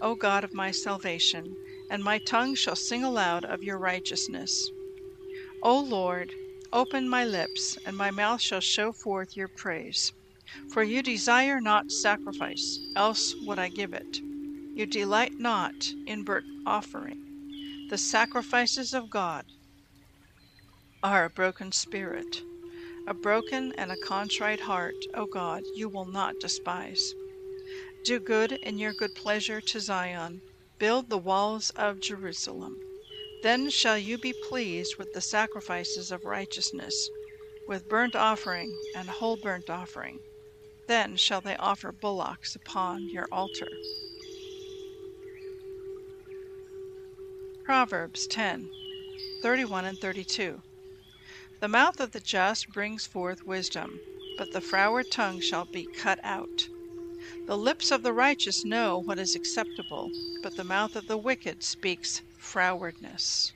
O 0.00 0.14
God 0.14 0.42
of 0.42 0.54
my 0.54 0.70
salvation, 0.70 1.56
and 1.90 2.02
my 2.02 2.18
tongue 2.18 2.54
shall 2.54 2.76
sing 2.76 3.04
aloud 3.04 3.44
of 3.44 3.62
your 3.62 3.78
righteousness. 3.78 4.70
O 5.62 5.78
Lord, 5.78 6.32
open 6.72 7.08
my 7.08 7.24
lips, 7.26 7.76
and 7.84 7.96
my 7.96 8.10
mouth 8.10 8.40
shall 8.40 8.60
show 8.60 8.92
forth 8.92 9.36
your 9.36 9.48
praise. 9.48 10.12
For 10.68 10.82
you 10.82 11.02
desire 11.02 11.60
not 11.60 11.90
sacrifice, 11.90 12.80
else 12.94 13.34
would 13.42 13.58
I 13.58 13.68
give 13.68 13.92
it. 13.92 14.20
You 14.74 14.86
delight 14.86 15.32
not 15.38 15.94
in 16.06 16.22
burnt 16.22 16.46
offering. 16.64 17.16
The 17.88 17.98
sacrifices 17.98 18.92
of 18.92 19.10
God 19.10 19.44
are 21.02 21.24
a 21.24 21.30
broken 21.30 21.72
spirit. 21.72 22.42
A 23.06 23.14
broken 23.14 23.72
and 23.78 23.92
a 23.92 23.96
contrite 23.96 24.60
heart, 24.60 24.96
O 25.14 25.26
God, 25.26 25.62
you 25.76 25.88
will 25.88 26.06
not 26.06 26.40
despise. 26.40 27.14
Do 28.04 28.18
good 28.18 28.52
in 28.52 28.78
your 28.78 28.92
good 28.92 29.14
pleasure 29.14 29.60
to 29.60 29.80
Zion. 29.80 30.40
Build 30.78 31.08
the 31.08 31.18
walls 31.18 31.70
of 31.70 32.00
Jerusalem. 32.00 32.76
Then 33.42 33.70
shall 33.70 33.96
you 33.96 34.18
be 34.18 34.34
pleased 34.48 34.96
with 34.96 35.12
the 35.12 35.20
sacrifices 35.20 36.10
of 36.10 36.24
righteousness, 36.24 37.08
with 37.68 37.88
burnt 37.88 38.16
offering 38.16 38.76
and 38.94 39.08
whole 39.08 39.36
burnt 39.36 39.70
offering. 39.70 40.18
Then 40.86 41.16
shall 41.16 41.40
they 41.40 41.56
offer 41.56 41.92
bullocks 41.92 42.54
upon 42.54 43.08
your 43.08 43.26
altar. 43.32 43.68
Proverbs 47.64 48.26
10 48.28 48.70
31 49.42 49.84
and 49.84 49.98
32. 49.98 50.62
The 51.60 51.68
mouth 51.68 52.00
of 52.00 52.12
the 52.12 52.20
just 52.20 52.68
brings 52.68 53.06
forth 53.06 53.46
wisdom, 53.46 53.98
but 54.38 54.52
the 54.52 54.60
froward 54.60 55.10
tongue 55.10 55.40
shall 55.40 55.64
be 55.64 55.86
cut 55.86 56.20
out. 56.22 56.68
The 57.46 57.56
lips 57.56 57.90
of 57.90 58.02
the 58.02 58.12
righteous 58.12 58.64
know 58.64 58.98
what 58.98 59.18
is 59.18 59.34
acceptable, 59.34 60.10
but 60.42 60.56
the 60.56 60.64
mouth 60.64 60.94
of 60.96 61.08
the 61.08 61.16
wicked 61.16 61.64
speaks 61.64 62.22
frowardness. 62.38 63.52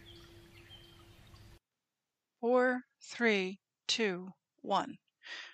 4, 2.41 2.83
3, 3.01 3.59
2, 3.87 4.33
1. 4.63 4.99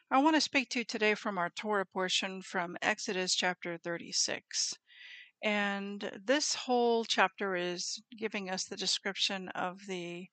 I 0.09 0.19
want 0.19 0.37
to 0.37 0.41
speak 0.41 0.69
to 0.71 0.79
you 0.79 0.85
today 0.85 1.17
from 1.17 1.37
our 1.37 1.51
Torah 1.51 1.85
portion 1.85 2.41
from 2.41 2.77
Exodus 2.81 3.35
chapter 3.35 3.77
36. 3.77 4.79
And 5.43 6.13
this 6.25 6.55
whole 6.55 7.05
chapter 7.05 7.57
is 7.57 8.01
giving 8.17 8.49
us 8.49 8.63
the 8.63 8.77
description 8.77 9.49
of 9.49 9.87
the 9.89 10.29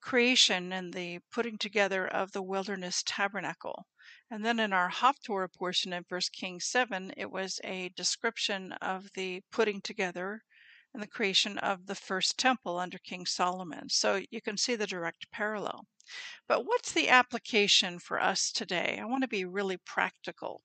creation 0.00 0.72
and 0.72 0.94
the 0.94 1.18
putting 1.30 1.58
together 1.58 2.08
of 2.08 2.32
the 2.32 2.40
wilderness 2.40 3.02
tabernacle. 3.04 3.86
And 4.30 4.42
then 4.42 4.58
in 4.58 4.72
our 4.72 4.88
Haftorah 4.90 5.52
portion 5.52 5.92
in 5.92 6.06
1 6.08 6.20
Kings 6.32 6.64
7, 6.64 7.12
it 7.14 7.30
was 7.30 7.60
a 7.62 7.90
description 7.90 8.72
of 8.80 9.10
the 9.14 9.42
putting 9.52 9.82
together 9.82 10.44
and 10.94 11.02
the 11.02 11.06
creation 11.06 11.58
of 11.58 11.84
the 11.88 11.94
first 11.94 12.38
temple 12.38 12.78
under 12.78 12.96
King 12.96 13.26
Solomon. 13.26 13.90
So 13.90 14.22
you 14.30 14.40
can 14.40 14.56
see 14.56 14.76
the 14.76 14.86
direct 14.86 15.30
parallel. 15.30 15.88
But 16.46 16.66
what's 16.66 16.92
the 16.92 17.08
application 17.08 17.98
for 17.98 18.20
us 18.20 18.52
today? 18.52 18.98
I 19.00 19.04
want 19.04 19.22
to 19.22 19.28
be 19.28 19.44
really 19.44 19.76
practical. 19.76 20.62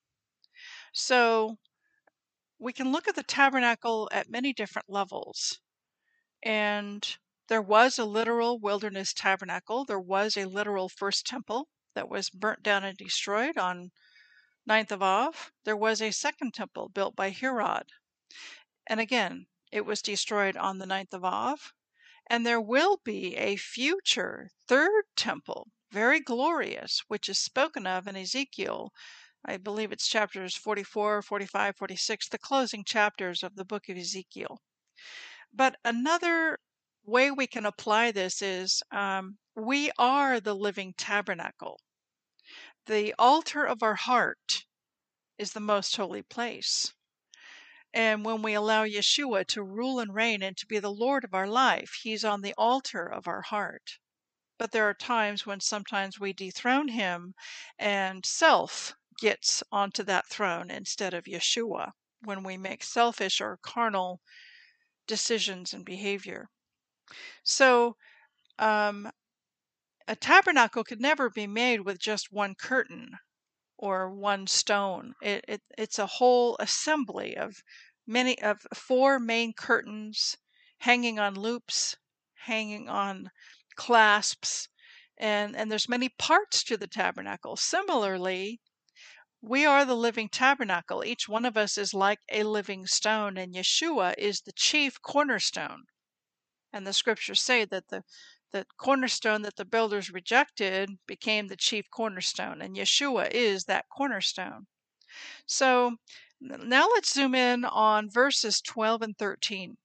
So 0.93 1.57
we 2.59 2.73
can 2.73 2.91
look 2.91 3.07
at 3.07 3.15
the 3.15 3.23
tabernacle 3.23 4.09
at 4.11 4.29
many 4.29 4.53
different 4.53 4.89
levels. 4.89 5.59
And 6.43 7.17
there 7.47 7.61
was 7.61 7.97
a 7.97 8.05
literal 8.05 8.59
wilderness 8.59 9.13
tabernacle. 9.13 9.85
There 9.85 9.99
was 9.99 10.37
a 10.37 10.45
literal 10.45 10.89
first 10.89 11.25
temple 11.25 11.69
that 11.95 12.09
was 12.09 12.29
burnt 12.29 12.61
down 12.61 12.83
and 12.83 12.97
destroyed 12.97 13.57
on 13.57 13.91
9th 14.69 14.91
of 14.91 15.01
Av. 15.01 15.51
There 15.63 15.77
was 15.77 16.01
a 16.01 16.11
second 16.11 16.53
temple 16.53 16.89
built 16.89 17.15
by 17.15 17.31
Herod. 17.31 17.91
And 18.85 18.99
again, 18.99 19.47
it 19.71 19.85
was 19.85 20.01
destroyed 20.01 20.57
on 20.57 20.77
the 20.77 20.85
9th 20.85 21.13
of 21.13 21.23
Av. 21.25 21.73
And 22.29 22.45
there 22.45 22.61
will 22.61 22.97
be 23.03 23.35
a 23.35 23.55
future 23.55 24.49
third 24.67 25.03
temple, 25.15 25.69
very 25.91 26.19
glorious, 26.19 27.01
which 27.07 27.27
is 27.27 27.39
spoken 27.39 27.87
of 27.87 28.07
in 28.07 28.15
Ezekiel 28.15 28.91
I 29.45 29.55
believe 29.55 29.93
it's 29.93 30.07
chapters 30.07 30.53
44, 30.55 31.21
45, 31.21 31.77
46, 31.77 32.27
the 32.27 32.37
closing 32.37 32.83
chapters 32.83 33.41
of 33.41 33.55
the 33.55 33.63
book 33.63 33.87
of 33.87 33.95
Ezekiel. 33.95 34.61
But 35.53 35.77
another 35.85 36.59
way 37.05 37.31
we 37.31 37.47
can 37.47 37.65
apply 37.65 38.11
this 38.11 38.41
is 38.41 38.83
um, 38.91 39.37
we 39.55 39.91
are 39.97 40.41
the 40.41 40.53
living 40.53 40.93
tabernacle. 40.97 41.79
The 42.85 43.15
altar 43.17 43.63
of 43.65 43.81
our 43.81 43.95
heart 43.95 44.65
is 45.37 45.53
the 45.53 45.61
most 45.61 45.95
holy 45.95 46.21
place. 46.21 46.93
And 47.93 48.25
when 48.25 48.41
we 48.41 48.53
allow 48.53 48.85
Yeshua 48.85 49.45
to 49.47 49.63
rule 49.63 49.99
and 49.99 50.13
reign 50.13 50.43
and 50.43 50.57
to 50.57 50.65
be 50.65 50.79
the 50.79 50.91
Lord 50.91 51.23
of 51.23 51.33
our 51.33 51.47
life, 51.47 51.93
He's 52.01 52.25
on 52.25 52.41
the 52.41 52.53
altar 52.57 53.05
of 53.05 53.27
our 53.27 53.41
heart. 53.41 53.97
But 54.57 54.71
there 54.71 54.89
are 54.89 54.93
times 54.93 55.45
when 55.45 55.59
sometimes 55.59 56.19
we 56.19 56.33
dethrone 56.33 56.89
Him 56.89 57.35
and 57.77 58.25
self 58.25 58.93
gets 59.19 59.63
onto 59.71 60.03
that 60.03 60.27
throne 60.27 60.71
instead 60.71 61.13
of 61.13 61.25
Yeshua 61.25 61.93
when 62.21 62.43
we 62.43 62.57
make 62.57 62.83
selfish 62.83 63.41
or 63.41 63.57
carnal 63.61 64.21
decisions 65.07 65.73
and 65.73 65.85
behavior. 65.85 66.49
So, 67.43 67.97
um, 68.59 69.11
a 70.07 70.15
tabernacle 70.15 70.83
could 70.83 70.99
never 70.99 71.29
be 71.29 71.47
made 71.47 71.81
with 71.81 71.99
just 71.99 72.31
one 72.31 72.55
curtain 72.55 73.19
or 73.79 74.13
one 74.13 74.45
stone. 74.45 75.13
It, 75.21 75.45
it, 75.47 75.61
it's 75.77 75.97
a 75.97 76.05
whole 76.05 76.57
assembly 76.59 77.37
of 77.37 77.63
many 78.05 78.39
of 78.41 78.59
four 78.73 79.19
main 79.19 79.53
curtains 79.53 80.35
hanging 80.79 81.17
on 81.17 81.35
loops, 81.35 81.95
hanging 82.45 82.89
on 82.89 83.31
clasps, 83.75 84.67
and 85.17 85.55
and 85.55 85.71
there's 85.71 85.89
many 85.89 86.09
parts 86.09 86.63
to 86.65 86.75
the 86.77 86.87
tabernacle. 86.87 87.55
Similarly, 87.55 88.59
we 89.41 89.65
are 89.65 89.85
the 89.85 89.95
living 89.95 90.27
tabernacle. 90.27 91.03
Each 91.05 91.29
one 91.29 91.45
of 91.45 91.55
us 91.55 91.77
is 91.77 91.93
like 91.93 92.19
a 92.29 92.43
living 92.43 92.85
stone, 92.85 93.37
and 93.37 93.55
Yeshua 93.55 94.13
is 94.17 94.41
the 94.41 94.51
chief 94.51 95.01
cornerstone. 95.01 95.85
And 96.73 96.85
the 96.85 96.93
scriptures 96.93 97.41
say 97.41 97.65
that 97.65 97.87
the 97.87 98.03
the 98.51 98.65
cornerstone 98.77 99.41
that 99.43 99.55
the 99.55 99.65
builders 99.65 100.09
rejected 100.09 100.99
became 101.05 101.47
the 101.47 101.57
chief 101.57 101.89
cornerstone, 101.91 102.61
and 102.61 102.75
Yeshua 102.75 103.29
is 103.31 103.65
that 103.65 103.89
cornerstone. 103.89 104.67
So 105.45 105.97
now 106.39 106.87
let's 106.89 107.13
zoom 107.13 107.35
in 107.35 107.65
on 107.65 108.09
verses 108.09 108.61
12 108.61 109.01
and 109.01 109.17
13 109.17 109.77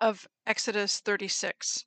of 0.00 0.26
Exodus 0.46 1.00
36. 1.00 1.84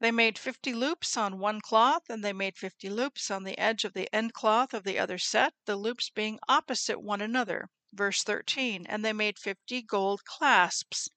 They 0.00 0.10
made 0.10 0.38
fifty 0.38 0.72
loops 0.72 1.16
on 1.16 1.38
one 1.38 1.60
cloth, 1.60 2.08
and 2.08 2.24
they 2.24 2.32
made 2.32 2.56
fifty 2.56 2.88
loops 2.88 3.30
on 3.30 3.44
the 3.44 3.58
edge 3.58 3.84
of 3.84 3.92
the 3.92 4.08
end 4.14 4.32
cloth 4.32 4.72
of 4.72 4.84
the 4.84 4.98
other 4.98 5.18
set, 5.18 5.52
the 5.66 5.76
loops 5.76 6.08
being 6.08 6.38
opposite 6.48 7.00
one 7.00 7.20
another. 7.20 7.68
Verse 7.92 8.22
13 8.22 8.86
And 8.86 9.04
they 9.04 9.12
made 9.12 9.38
fifty 9.38 9.82
gold 9.82 10.24
clasps, 10.24 11.10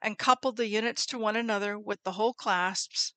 and 0.00 0.18
coupled 0.18 0.56
the 0.56 0.66
units 0.66 1.06
to 1.06 1.18
one 1.18 1.36
another 1.36 1.78
with 1.78 2.02
the 2.04 2.12
whole 2.12 2.34
clasps, 2.34 3.14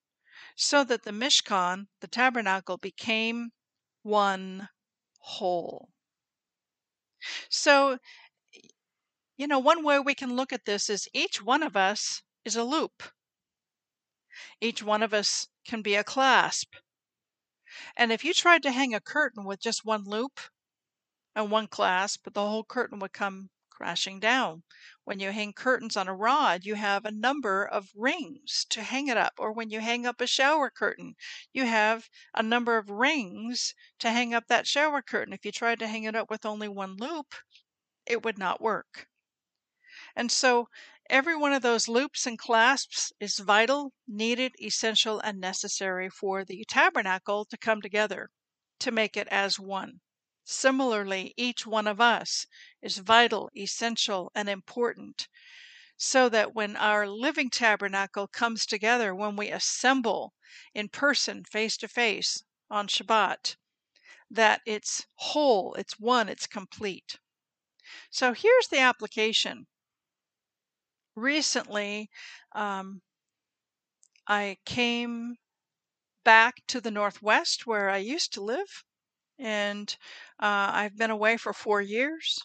so 0.56 0.84
that 0.84 1.04
the 1.04 1.12
Mishkan, 1.12 1.88
the 2.02 2.08
tabernacle, 2.08 2.78
became 2.78 3.52
one 4.04 4.70
whole. 5.20 5.89
So, 7.50 8.00
you 9.38 9.48
know, 9.48 9.60
one 9.60 9.84
way 9.84 10.00
we 10.00 10.15
can 10.15 10.36
look 10.36 10.54
at 10.54 10.65
this 10.65 10.89
is 10.89 11.10
each 11.13 11.43
one 11.43 11.63
of 11.63 11.76
us 11.76 12.24
is 12.46 12.56
a 12.56 12.63
loop. 12.63 13.04
Each 14.62 14.82
one 14.82 15.04
of 15.04 15.13
us 15.13 15.48
can 15.65 15.82
be 15.82 15.96
a 15.96 16.04
clasp. 16.04 16.76
And 17.96 18.12
if 18.12 18.24
you 18.24 18.34
tried 18.34 18.63
to 18.63 18.72
hang 18.72 18.93
a 18.93 19.00
curtain 19.00 19.43
with 19.46 19.60
just 19.60 19.86
one 19.86 20.04
loop 20.06 20.39
and 21.36 21.52
one 21.52 21.67
clasp, 21.67 22.28
the 22.34 22.41
whole 22.41 22.63
curtain 22.63 23.00
would 23.00 23.13
come 23.13 23.50
crashing 23.78 24.20
down. 24.20 24.63
When 25.04 25.20
you 25.20 25.32
hang 25.32 25.54
curtains 25.54 25.96
on 25.96 26.08
a 26.08 26.16
rod, 26.16 26.66
you 26.66 26.74
have 26.74 27.06
a 27.06 27.12
number 27.12 27.63
of 27.63 27.92
rings 27.96 28.66
to 28.72 28.82
hang 28.82 29.08
it 29.08 29.18
up. 29.18 29.34
Or 29.38 29.52
when 29.52 29.70
you 29.70 29.82
hang 29.82 30.08
up 30.08 30.20
a 30.20 30.26
shower 30.26 30.72
curtain, 30.72 31.13
you 31.54 31.66
have 31.66 32.10
a 32.34 32.42
number 32.42 32.80
of 32.80 32.90
rings 32.90 33.76
to 34.00 34.10
hang 34.10 34.34
up 34.34 34.48
that 34.48 34.66
shower 34.66 35.04
curtain. 35.04 35.32
If 35.32 35.46
you 35.46 35.52
tried 35.52 35.78
to 35.78 35.88
hang 35.88 36.06
it 36.06 36.16
up 36.16 36.28
with 36.28 36.44
only 36.44 36.68
one 36.68 36.98
loop, 36.98 37.36
it 38.08 38.26
would 38.26 38.40
not 38.40 38.60
work. 38.60 39.08
And 40.16 40.32
so 40.32 40.70
every 41.08 41.36
one 41.36 41.54
of 41.54 41.62
those 41.62 41.88
loops 41.88 42.26
and 42.26 42.40
clasps 42.40 43.13
is 43.20 43.38
vital, 43.38 43.94
needed, 44.08 44.56
essential, 44.60 45.20
and 45.20 45.40
necessary 45.40 46.10
for 46.10 46.44
the 46.44 46.66
tabernacle 46.68 47.46
to 47.46 47.58
come 47.58 47.84
together 47.84 48.32
to 48.80 48.92
make 48.92 49.16
it 49.16 49.28
as 49.28 49.60
one. 49.60 50.02
Similarly, 50.49 51.36
each 51.38 51.67
one 51.67 51.86
of 51.86 52.01
us 52.01 52.47
is 52.81 52.97
vital, 52.97 53.51
essential, 53.55 54.31
and 54.33 54.49
important 54.49 55.27
so 55.97 56.29
that 56.29 56.53
when 56.55 56.75
our 56.75 57.07
living 57.07 57.49
tabernacle 57.49 58.27
comes 58.27 58.65
together, 58.65 59.13
when 59.13 59.36
we 59.36 59.49
assemble 59.51 60.33
in 60.73 60.89
person, 60.89 61.43
face 61.45 61.77
to 61.77 61.88
face 61.88 62.43
on 62.69 62.88
Shabbat, 62.88 63.57
that 64.29 64.62
it's 64.65 65.07
whole, 65.15 65.73
it's 65.75 65.99
one, 65.99 66.29
it's 66.29 66.47
complete. 66.47 67.19
So 68.10 68.33
here's 68.33 68.69
the 68.69 68.79
application 68.79 69.67
recently 71.15 72.10
um, 72.53 73.01
I 74.29 74.57
came 74.63 75.38
back 76.23 76.65
to 76.67 76.81
the 76.81 76.91
Northwest 76.91 77.67
where 77.67 77.89
I 77.89 77.97
used 77.97 78.33
to 78.33 78.41
live, 78.41 78.86
and 79.39 79.97
uh, 80.39 80.71
I've 80.73 80.97
been 80.97 81.12
away 81.12 81.38
for 81.38 81.54
four 81.54 81.82
years. 81.82 82.39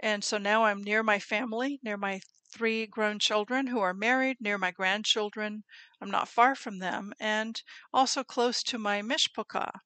And 0.00 0.24
so 0.24 0.38
now 0.38 0.64
I'm 0.64 0.82
near 0.82 1.02
my 1.02 1.18
family, 1.18 1.80
near 1.82 1.96
my 1.96 2.20
three 2.50 2.86
grown 2.86 3.18
children 3.18 3.66
who 3.68 3.80
are 3.80 3.94
married, 3.94 4.38
near 4.40 4.58
my 4.58 4.70
grandchildren. 4.70 5.64
I'm 6.00 6.10
not 6.10 6.28
far 6.28 6.54
from 6.54 6.78
them, 6.78 7.12
and 7.20 7.62
also 7.92 8.24
close 8.24 8.62
to 8.64 8.78
my 8.78 9.02
mishpachah 9.02 9.80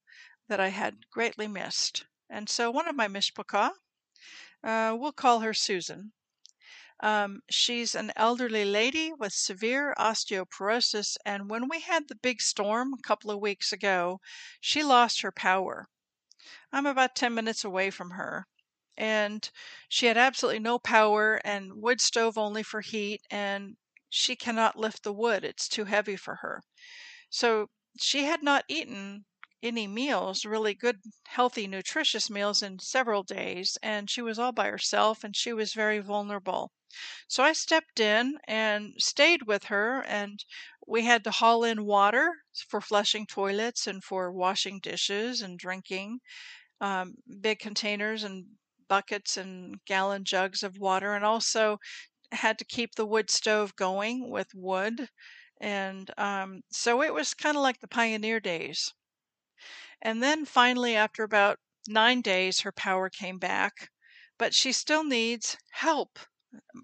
that 0.49 0.61
I 0.61 0.69
had 0.69 1.11
greatly 1.11 1.49
missed. 1.49 2.07
And 2.29 2.49
so 2.49 2.71
one 2.71 2.89
of 2.89 2.97
my 2.97 3.09
mishpachah, 3.09 3.73
uh, 4.65 4.97
we'll 4.99 5.13
call 5.13 5.41
her 5.41 5.55
Susan, 5.55 6.13
um, 7.03 7.41
she's 7.51 7.95
an 7.95 8.13
elderly 8.17 8.65
lady 8.65 9.13
with 9.13 9.33
severe 9.33 9.95
osteoporosis, 9.99 11.17
and 11.25 11.49
when 11.51 11.69
we 11.69 11.81
had 11.81 12.09
the 12.09 12.15
big 12.15 12.43
storm 12.43 12.93
a 12.93 13.03
couple 13.03 13.31
of 13.31 13.41
weeks 13.41 13.73
ago, 13.73 14.21
she 14.61 14.83
lost 14.83 15.23
her 15.23 15.33
power. 15.33 15.89
I'm 16.73 16.87
about 16.87 17.15
10 17.17 17.35
minutes 17.35 17.65
away 17.65 17.91
from 17.91 18.11
her, 18.13 18.47
and 18.97 19.51
she 19.89 20.07
had 20.07 20.17
absolutely 20.17 20.61
no 20.61 20.79
power 20.79 21.41
and 21.45 21.75
wood 21.83 22.01
stove 22.01 22.39
only 22.39 22.63
for 22.63 22.81
heat, 22.81 23.23
and 23.31 23.77
she 24.09 24.37
cannot 24.37 24.77
lift 24.79 25.03
the 25.05 25.13
wood, 25.13 25.45
it's 25.45 25.69
too 25.69 25.85
heavy 25.87 26.17
for 26.17 26.37
her. 26.37 26.63
So 27.31 27.71
she 27.99 28.25
had 28.25 28.43
not 28.43 28.65
eaten 28.69 29.25
any 29.63 29.87
meals, 29.87 30.45
really 30.45 30.75
good, 30.75 31.01
healthy, 31.29 31.67
nutritious 31.67 32.29
meals 32.31 32.63
in 32.63 32.79
several 32.79 33.23
days, 33.23 33.79
and 33.83 34.11
she 34.11 34.23
was 34.23 34.39
all 34.39 34.53
by 34.53 34.69
herself 34.69 35.25
and 35.25 35.35
she 35.37 35.53
was 35.53 35.73
very 35.75 35.99
vulnerable. 36.01 36.73
So 37.29 37.43
I 37.45 37.55
stepped 37.55 38.01
in 38.01 38.39
and 38.45 38.95
stayed 38.99 39.45
with 39.45 39.65
her, 39.65 40.03
and 40.05 40.45
we 40.91 41.05
had 41.05 41.25
to 41.25 41.31
haul 41.33 41.65
in 41.65 41.87
water 41.87 42.33
for 42.69 42.81
flushing 42.83 43.27
toilets 43.27 43.87
and 43.87 44.05
for 44.05 44.33
washing 44.33 44.81
dishes 44.81 45.43
and 45.43 45.59
drinking, 45.59 46.21
um, 46.81 47.15
big 47.41 47.59
containers 47.61 48.25
and 48.25 48.47
buckets 48.89 49.37
and 49.37 49.77
gallon 49.87 50.25
jugs 50.25 50.63
of 50.63 50.79
water, 50.79 51.15
and 51.15 51.25
also 51.25 51.79
had 52.33 52.59
to 52.59 52.65
keep 52.67 52.95
the 52.97 53.07
wood 53.07 53.31
stove 53.31 53.77
going 53.77 54.31
with 54.31 54.49
wood. 54.55 55.09
And 55.61 56.11
um, 56.19 56.63
so 56.73 57.03
it 57.03 57.15
was 57.15 57.35
kind 57.35 57.57
of 57.57 57.63
like 57.63 57.81
the 57.81 57.89
pioneer 57.89 58.41
days. 58.41 58.95
And 60.03 60.23
then 60.23 60.45
finally, 60.45 60.95
after 60.95 61.23
about 61.23 61.59
nine 61.89 62.21
days, 62.21 62.61
her 62.61 62.73
power 62.73 63.09
came 63.09 63.39
back, 63.39 63.91
but 64.39 64.55
she 64.55 64.73
still 64.73 65.05
needs 65.05 65.57
help 65.71 66.19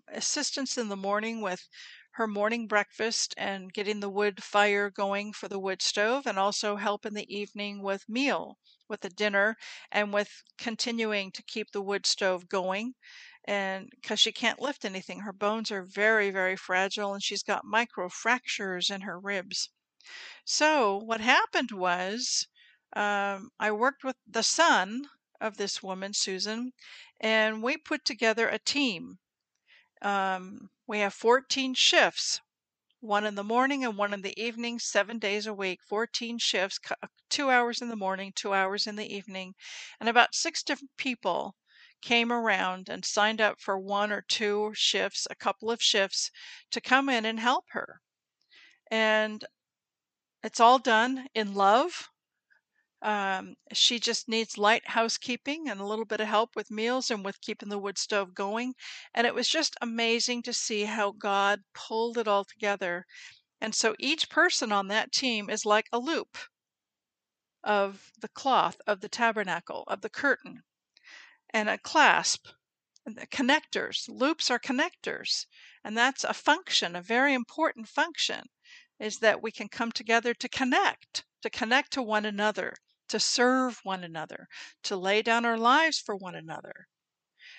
assistance 0.08 0.78
in 0.78 0.88
the 0.88 0.96
morning 0.96 1.40
with 1.42 1.68
her 2.16 2.26
morning 2.26 2.66
breakfast 2.66 3.34
and 3.38 3.72
getting 3.72 4.00
the 4.00 4.10
wood 4.10 4.42
fire 4.42 4.90
going 4.90 5.32
for 5.32 5.48
the 5.48 5.58
wood 5.58 5.80
stove, 5.82 6.26
and 6.26 6.38
also 6.38 6.76
help 6.76 7.06
in 7.06 7.14
the 7.14 7.32
evening 7.34 7.82
with 7.82 8.08
meal, 8.08 8.58
with 8.88 9.00
the 9.00 9.08
dinner, 9.10 9.56
and 9.90 10.12
with 10.12 10.42
continuing 10.58 11.30
to 11.32 11.42
keep 11.42 11.70
the 11.72 11.82
wood 11.82 12.06
stove 12.06 12.48
going. 12.48 12.94
And 13.44 13.88
because 13.90 14.20
she 14.20 14.32
can't 14.32 14.60
lift 14.60 14.84
anything, 14.84 15.20
her 15.20 15.32
bones 15.32 15.70
are 15.70 15.84
very, 15.84 16.30
very 16.30 16.56
fragile, 16.56 17.14
and 17.14 17.22
she's 17.22 17.42
got 17.42 17.64
micro 17.64 18.08
fractures 18.08 18.90
in 18.90 19.02
her 19.02 19.18
ribs. 19.18 19.70
So, 20.46 20.96
what 20.96 21.20
happened 21.20 21.72
was 21.72 22.48
um, 22.94 23.50
I 23.60 23.70
worked 23.72 24.02
with 24.04 24.16
the 24.26 24.42
son 24.42 25.10
of 25.42 25.58
this 25.58 25.82
woman, 25.82 26.14
Susan, 26.14 26.72
and 27.20 27.62
we 27.62 27.76
put 27.76 28.04
together 28.06 28.48
a 28.48 28.58
team 28.58 29.18
um, 30.02 30.70
we 30.86 31.00
have 31.00 31.14
14 31.14 31.74
shifts, 31.74 32.40
one 33.00 33.26
in 33.26 33.34
the 33.34 33.44
morning 33.44 33.84
and 33.84 33.96
one 33.96 34.14
in 34.14 34.22
the 34.22 34.40
evening, 34.40 34.78
seven 34.78 35.18
days 35.18 35.46
a 35.46 35.54
week, 35.54 35.80
14 35.82 36.38
shifts, 36.38 36.78
uh, 36.90 37.08
two 37.28 37.50
hours 37.50 37.82
in 37.82 37.88
the 37.88 37.96
morning, 37.96 38.32
two 38.34 38.54
hours 38.54 38.86
in 38.86 38.96
the 38.96 39.14
evening. 39.14 39.54
And 39.98 40.08
about 40.08 40.34
six 40.34 40.62
different 40.62 40.96
people 40.96 41.56
came 42.02 42.32
around 42.32 42.88
and 42.88 43.04
signed 43.04 43.40
up 43.40 43.60
for 43.60 43.78
one 43.78 44.12
or 44.12 44.22
two 44.22 44.72
shifts, 44.74 45.26
a 45.30 45.34
couple 45.34 45.70
of 45.70 45.82
shifts 45.82 46.30
to 46.70 46.80
come 46.80 47.08
in 47.08 47.24
and 47.24 47.40
help 47.40 47.64
her. 47.70 48.00
And 48.90 49.44
it's 50.42 50.60
all 50.60 50.78
done 50.78 51.26
in 51.34 51.54
love. 51.54 52.08
Um, 53.06 53.54
she 53.72 54.00
just 54.00 54.28
needs 54.28 54.58
light 54.58 54.88
housekeeping 54.88 55.68
and 55.68 55.80
a 55.80 55.86
little 55.86 56.04
bit 56.04 56.20
of 56.20 56.26
help 56.26 56.56
with 56.56 56.72
meals 56.72 57.08
and 57.08 57.24
with 57.24 57.40
keeping 57.40 57.68
the 57.68 57.78
wood 57.78 57.98
stove 57.98 58.34
going. 58.34 58.74
And 59.14 59.28
it 59.28 59.34
was 59.34 59.48
just 59.48 59.76
amazing 59.80 60.42
to 60.42 60.52
see 60.52 60.82
how 60.82 61.12
God 61.12 61.62
pulled 61.72 62.18
it 62.18 62.26
all 62.26 62.44
together. 62.44 63.06
And 63.60 63.76
so 63.76 63.94
each 64.00 64.28
person 64.28 64.72
on 64.72 64.88
that 64.88 65.12
team 65.12 65.48
is 65.48 65.64
like 65.64 65.86
a 65.92 66.00
loop 66.00 66.36
of 67.62 68.10
the 68.20 68.28
cloth 68.28 68.80
of 68.88 69.00
the 69.00 69.08
tabernacle, 69.08 69.84
of 69.86 70.00
the 70.00 70.10
curtain, 70.10 70.64
and 71.50 71.68
a 71.68 71.78
clasp. 71.78 72.48
The 73.04 73.28
connectors. 73.28 74.08
Loops 74.08 74.50
are 74.50 74.58
connectors. 74.58 75.46
And 75.84 75.96
that's 75.96 76.24
a 76.24 76.34
function, 76.34 76.96
a 76.96 77.02
very 77.02 77.34
important 77.34 77.86
function, 77.86 78.46
is 78.98 79.20
that 79.20 79.40
we 79.40 79.52
can 79.52 79.68
come 79.68 79.92
together 79.92 80.34
to 80.34 80.48
connect, 80.48 81.24
to 81.42 81.50
connect 81.50 81.92
to 81.92 82.02
one 82.02 82.26
another 82.26 82.74
to 83.08 83.20
serve 83.20 83.80
one 83.82 84.04
another, 84.04 84.48
to 84.84 84.96
lay 84.96 85.22
down 85.22 85.44
our 85.44 85.58
lives 85.58 85.98
for 85.98 86.16
one 86.16 86.34
another. 86.34 86.88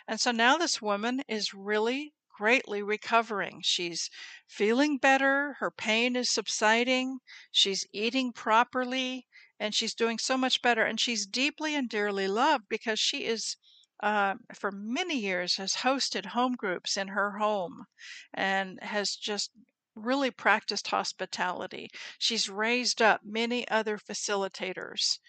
And 0.08 0.20
so 0.20 0.32
now 0.32 0.58
this 0.58 0.82
woman 0.82 1.22
is 1.28 1.54
really 1.54 2.14
greatly 2.38 2.84
recovering. 2.84 3.62
She's 3.64 4.10
feeling 4.48 4.98
better, 4.98 5.56
her 5.60 5.72
pain 5.72 6.16
is 6.16 6.30
subsiding, 6.30 7.20
she's 7.52 7.86
eating 7.92 8.32
properly, 8.32 9.26
and 9.60 9.74
she's 9.74 9.96
doing 9.96 10.20
so 10.20 10.38
much 10.38 10.62
better. 10.62 10.84
And 10.84 11.00
she's 11.00 11.26
deeply 11.26 11.76
and 11.76 11.90
dearly 11.90 12.28
loved 12.28 12.66
because 12.70 13.00
she 13.00 13.26
is. 13.26 13.58
Uh, 14.04 14.36
for 14.54 14.72
many 14.72 15.18
years 15.18 15.56
has 15.56 15.78
hosted 15.78 16.28
home 16.28 16.54
groups 16.54 16.98
in 16.98 17.08
her 17.08 17.40
home 17.40 17.84
and 18.32 18.78
has 18.84 19.16
just 19.16 19.50
really 19.98 20.32
practiced 20.32 20.88
hospitality. 20.88 21.90
She's 22.20 22.50
raised 22.50 23.02
up 23.02 23.22
many 23.24 23.68
other 23.68 23.98
facilitators 23.98 25.20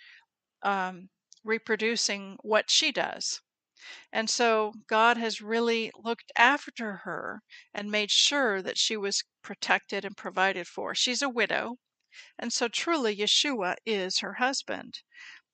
um, 0.63 1.11
reproducing 1.45 2.37
what 2.43 2.71
she 2.71 2.93
does. 2.93 3.41
And 4.13 4.29
so 4.29 4.75
God 4.87 5.17
has 5.17 5.41
really 5.41 5.93
looked 5.97 6.33
after 6.37 6.97
her 7.05 7.43
and 7.73 7.91
made 7.91 8.11
sure 8.11 8.61
that 8.61 8.77
she 8.77 8.97
was 8.97 9.25
protected 9.43 10.05
and 10.05 10.17
provided 10.17 10.67
for. 10.67 10.95
She's 10.95 11.23
a 11.23 11.29
widow, 11.29 11.79
and 12.39 12.53
so 12.53 12.69
truly 12.69 13.17
Yeshua 13.17 13.77
is 13.87 14.19
her 14.19 14.35
husband. 14.35 15.03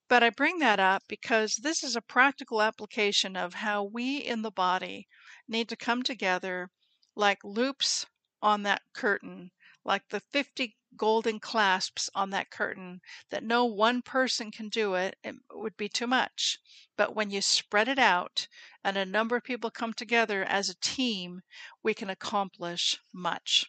But 0.08 0.22
I 0.22 0.30
bring 0.30 0.58
that 0.60 0.80
up 0.80 1.02
because 1.08 1.56
this 1.56 1.84
is 1.84 1.96
a 1.96 2.02
practical 2.02 2.62
application 2.62 3.36
of 3.36 3.54
how 3.54 3.84
we 3.84 4.18
in 4.18 4.42
the 4.42 4.50
body 4.50 5.08
need 5.46 5.68
to 5.68 5.76
come 5.76 6.02
together 6.02 6.70
like 7.14 7.44
loops 7.44 8.06
on 8.44 8.62
that 8.62 8.82
curtain, 8.92 9.50
like 9.86 10.06
the 10.10 10.20
50 10.20 10.76
golden 10.98 11.40
clasps 11.40 12.10
on 12.14 12.28
that 12.28 12.50
curtain 12.50 13.00
that 13.30 13.42
no 13.42 13.64
one 13.64 14.02
person 14.02 14.50
can 14.50 14.68
do 14.68 14.94
it, 14.94 15.16
it 15.24 15.34
would 15.50 15.76
be 15.78 15.88
too 15.88 16.06
much. 16.06 16.58
But 16.96 17.14
when 17.14 17.30
you 17.30 17.40
spread 17.40 17.88
it 17.88 17.98
out 17.98 18.46
and 18.84 18.98
a 18.98 19.06
number 19.06 19.34
of 19.34 19.44
people 19.44 19.70
come 19.70 19.94
together 19.94 20.44
as 20.44 20.68
a 20.68 20.78
team, 20.80 21.40
we 21.82 21.94
can 21.94 22.10
accomplish 22.10 22.98
much. 23.14 23.64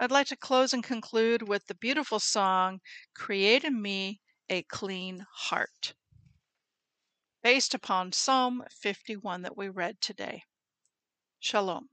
I'd 0.00 0.10
like 0.10 0.26
to 0.26 0.36
close 0.36 0.72
and 0.72 0.82
conclude 0.82 1.46
with 1.46 1.68
the 1.68 1.74
beautiful 1.76 2.18
song, 2.18 2.80
Create 3.14 3.62
in 3.62 3.80
Me 3.80 4.20
a 4.48 4.62
Clean 4.64 5.24
Heart, 5.32 5.94
based 7.40 7.72
upon 7.72 8.10
Psalm 8.10 8.64
51 8.68 9.42
that 9.42 9.56
we 9.56 9.68
read 9.68 10.00
today. 10.00 10.42
Shalom. 11.38 11.88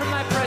From 0.00 0.10
thy 0.12 0.39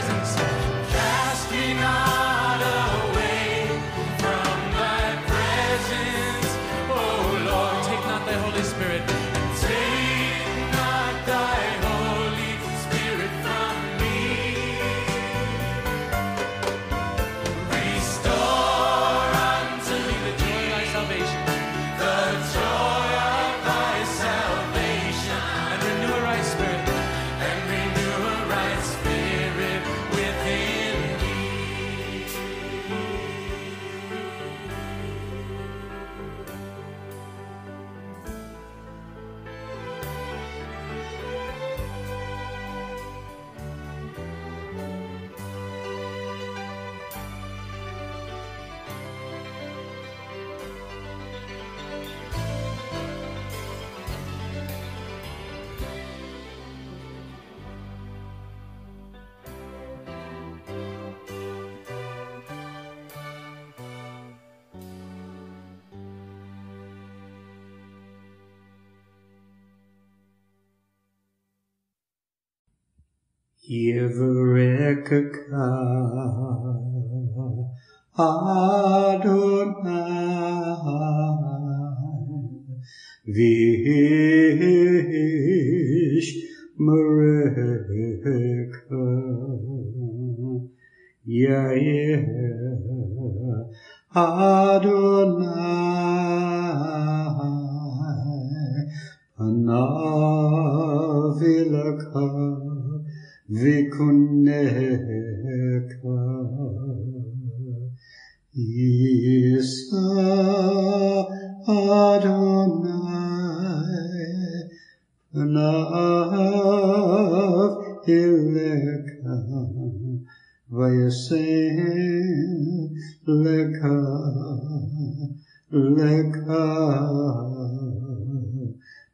Yevreka 73.74 75.18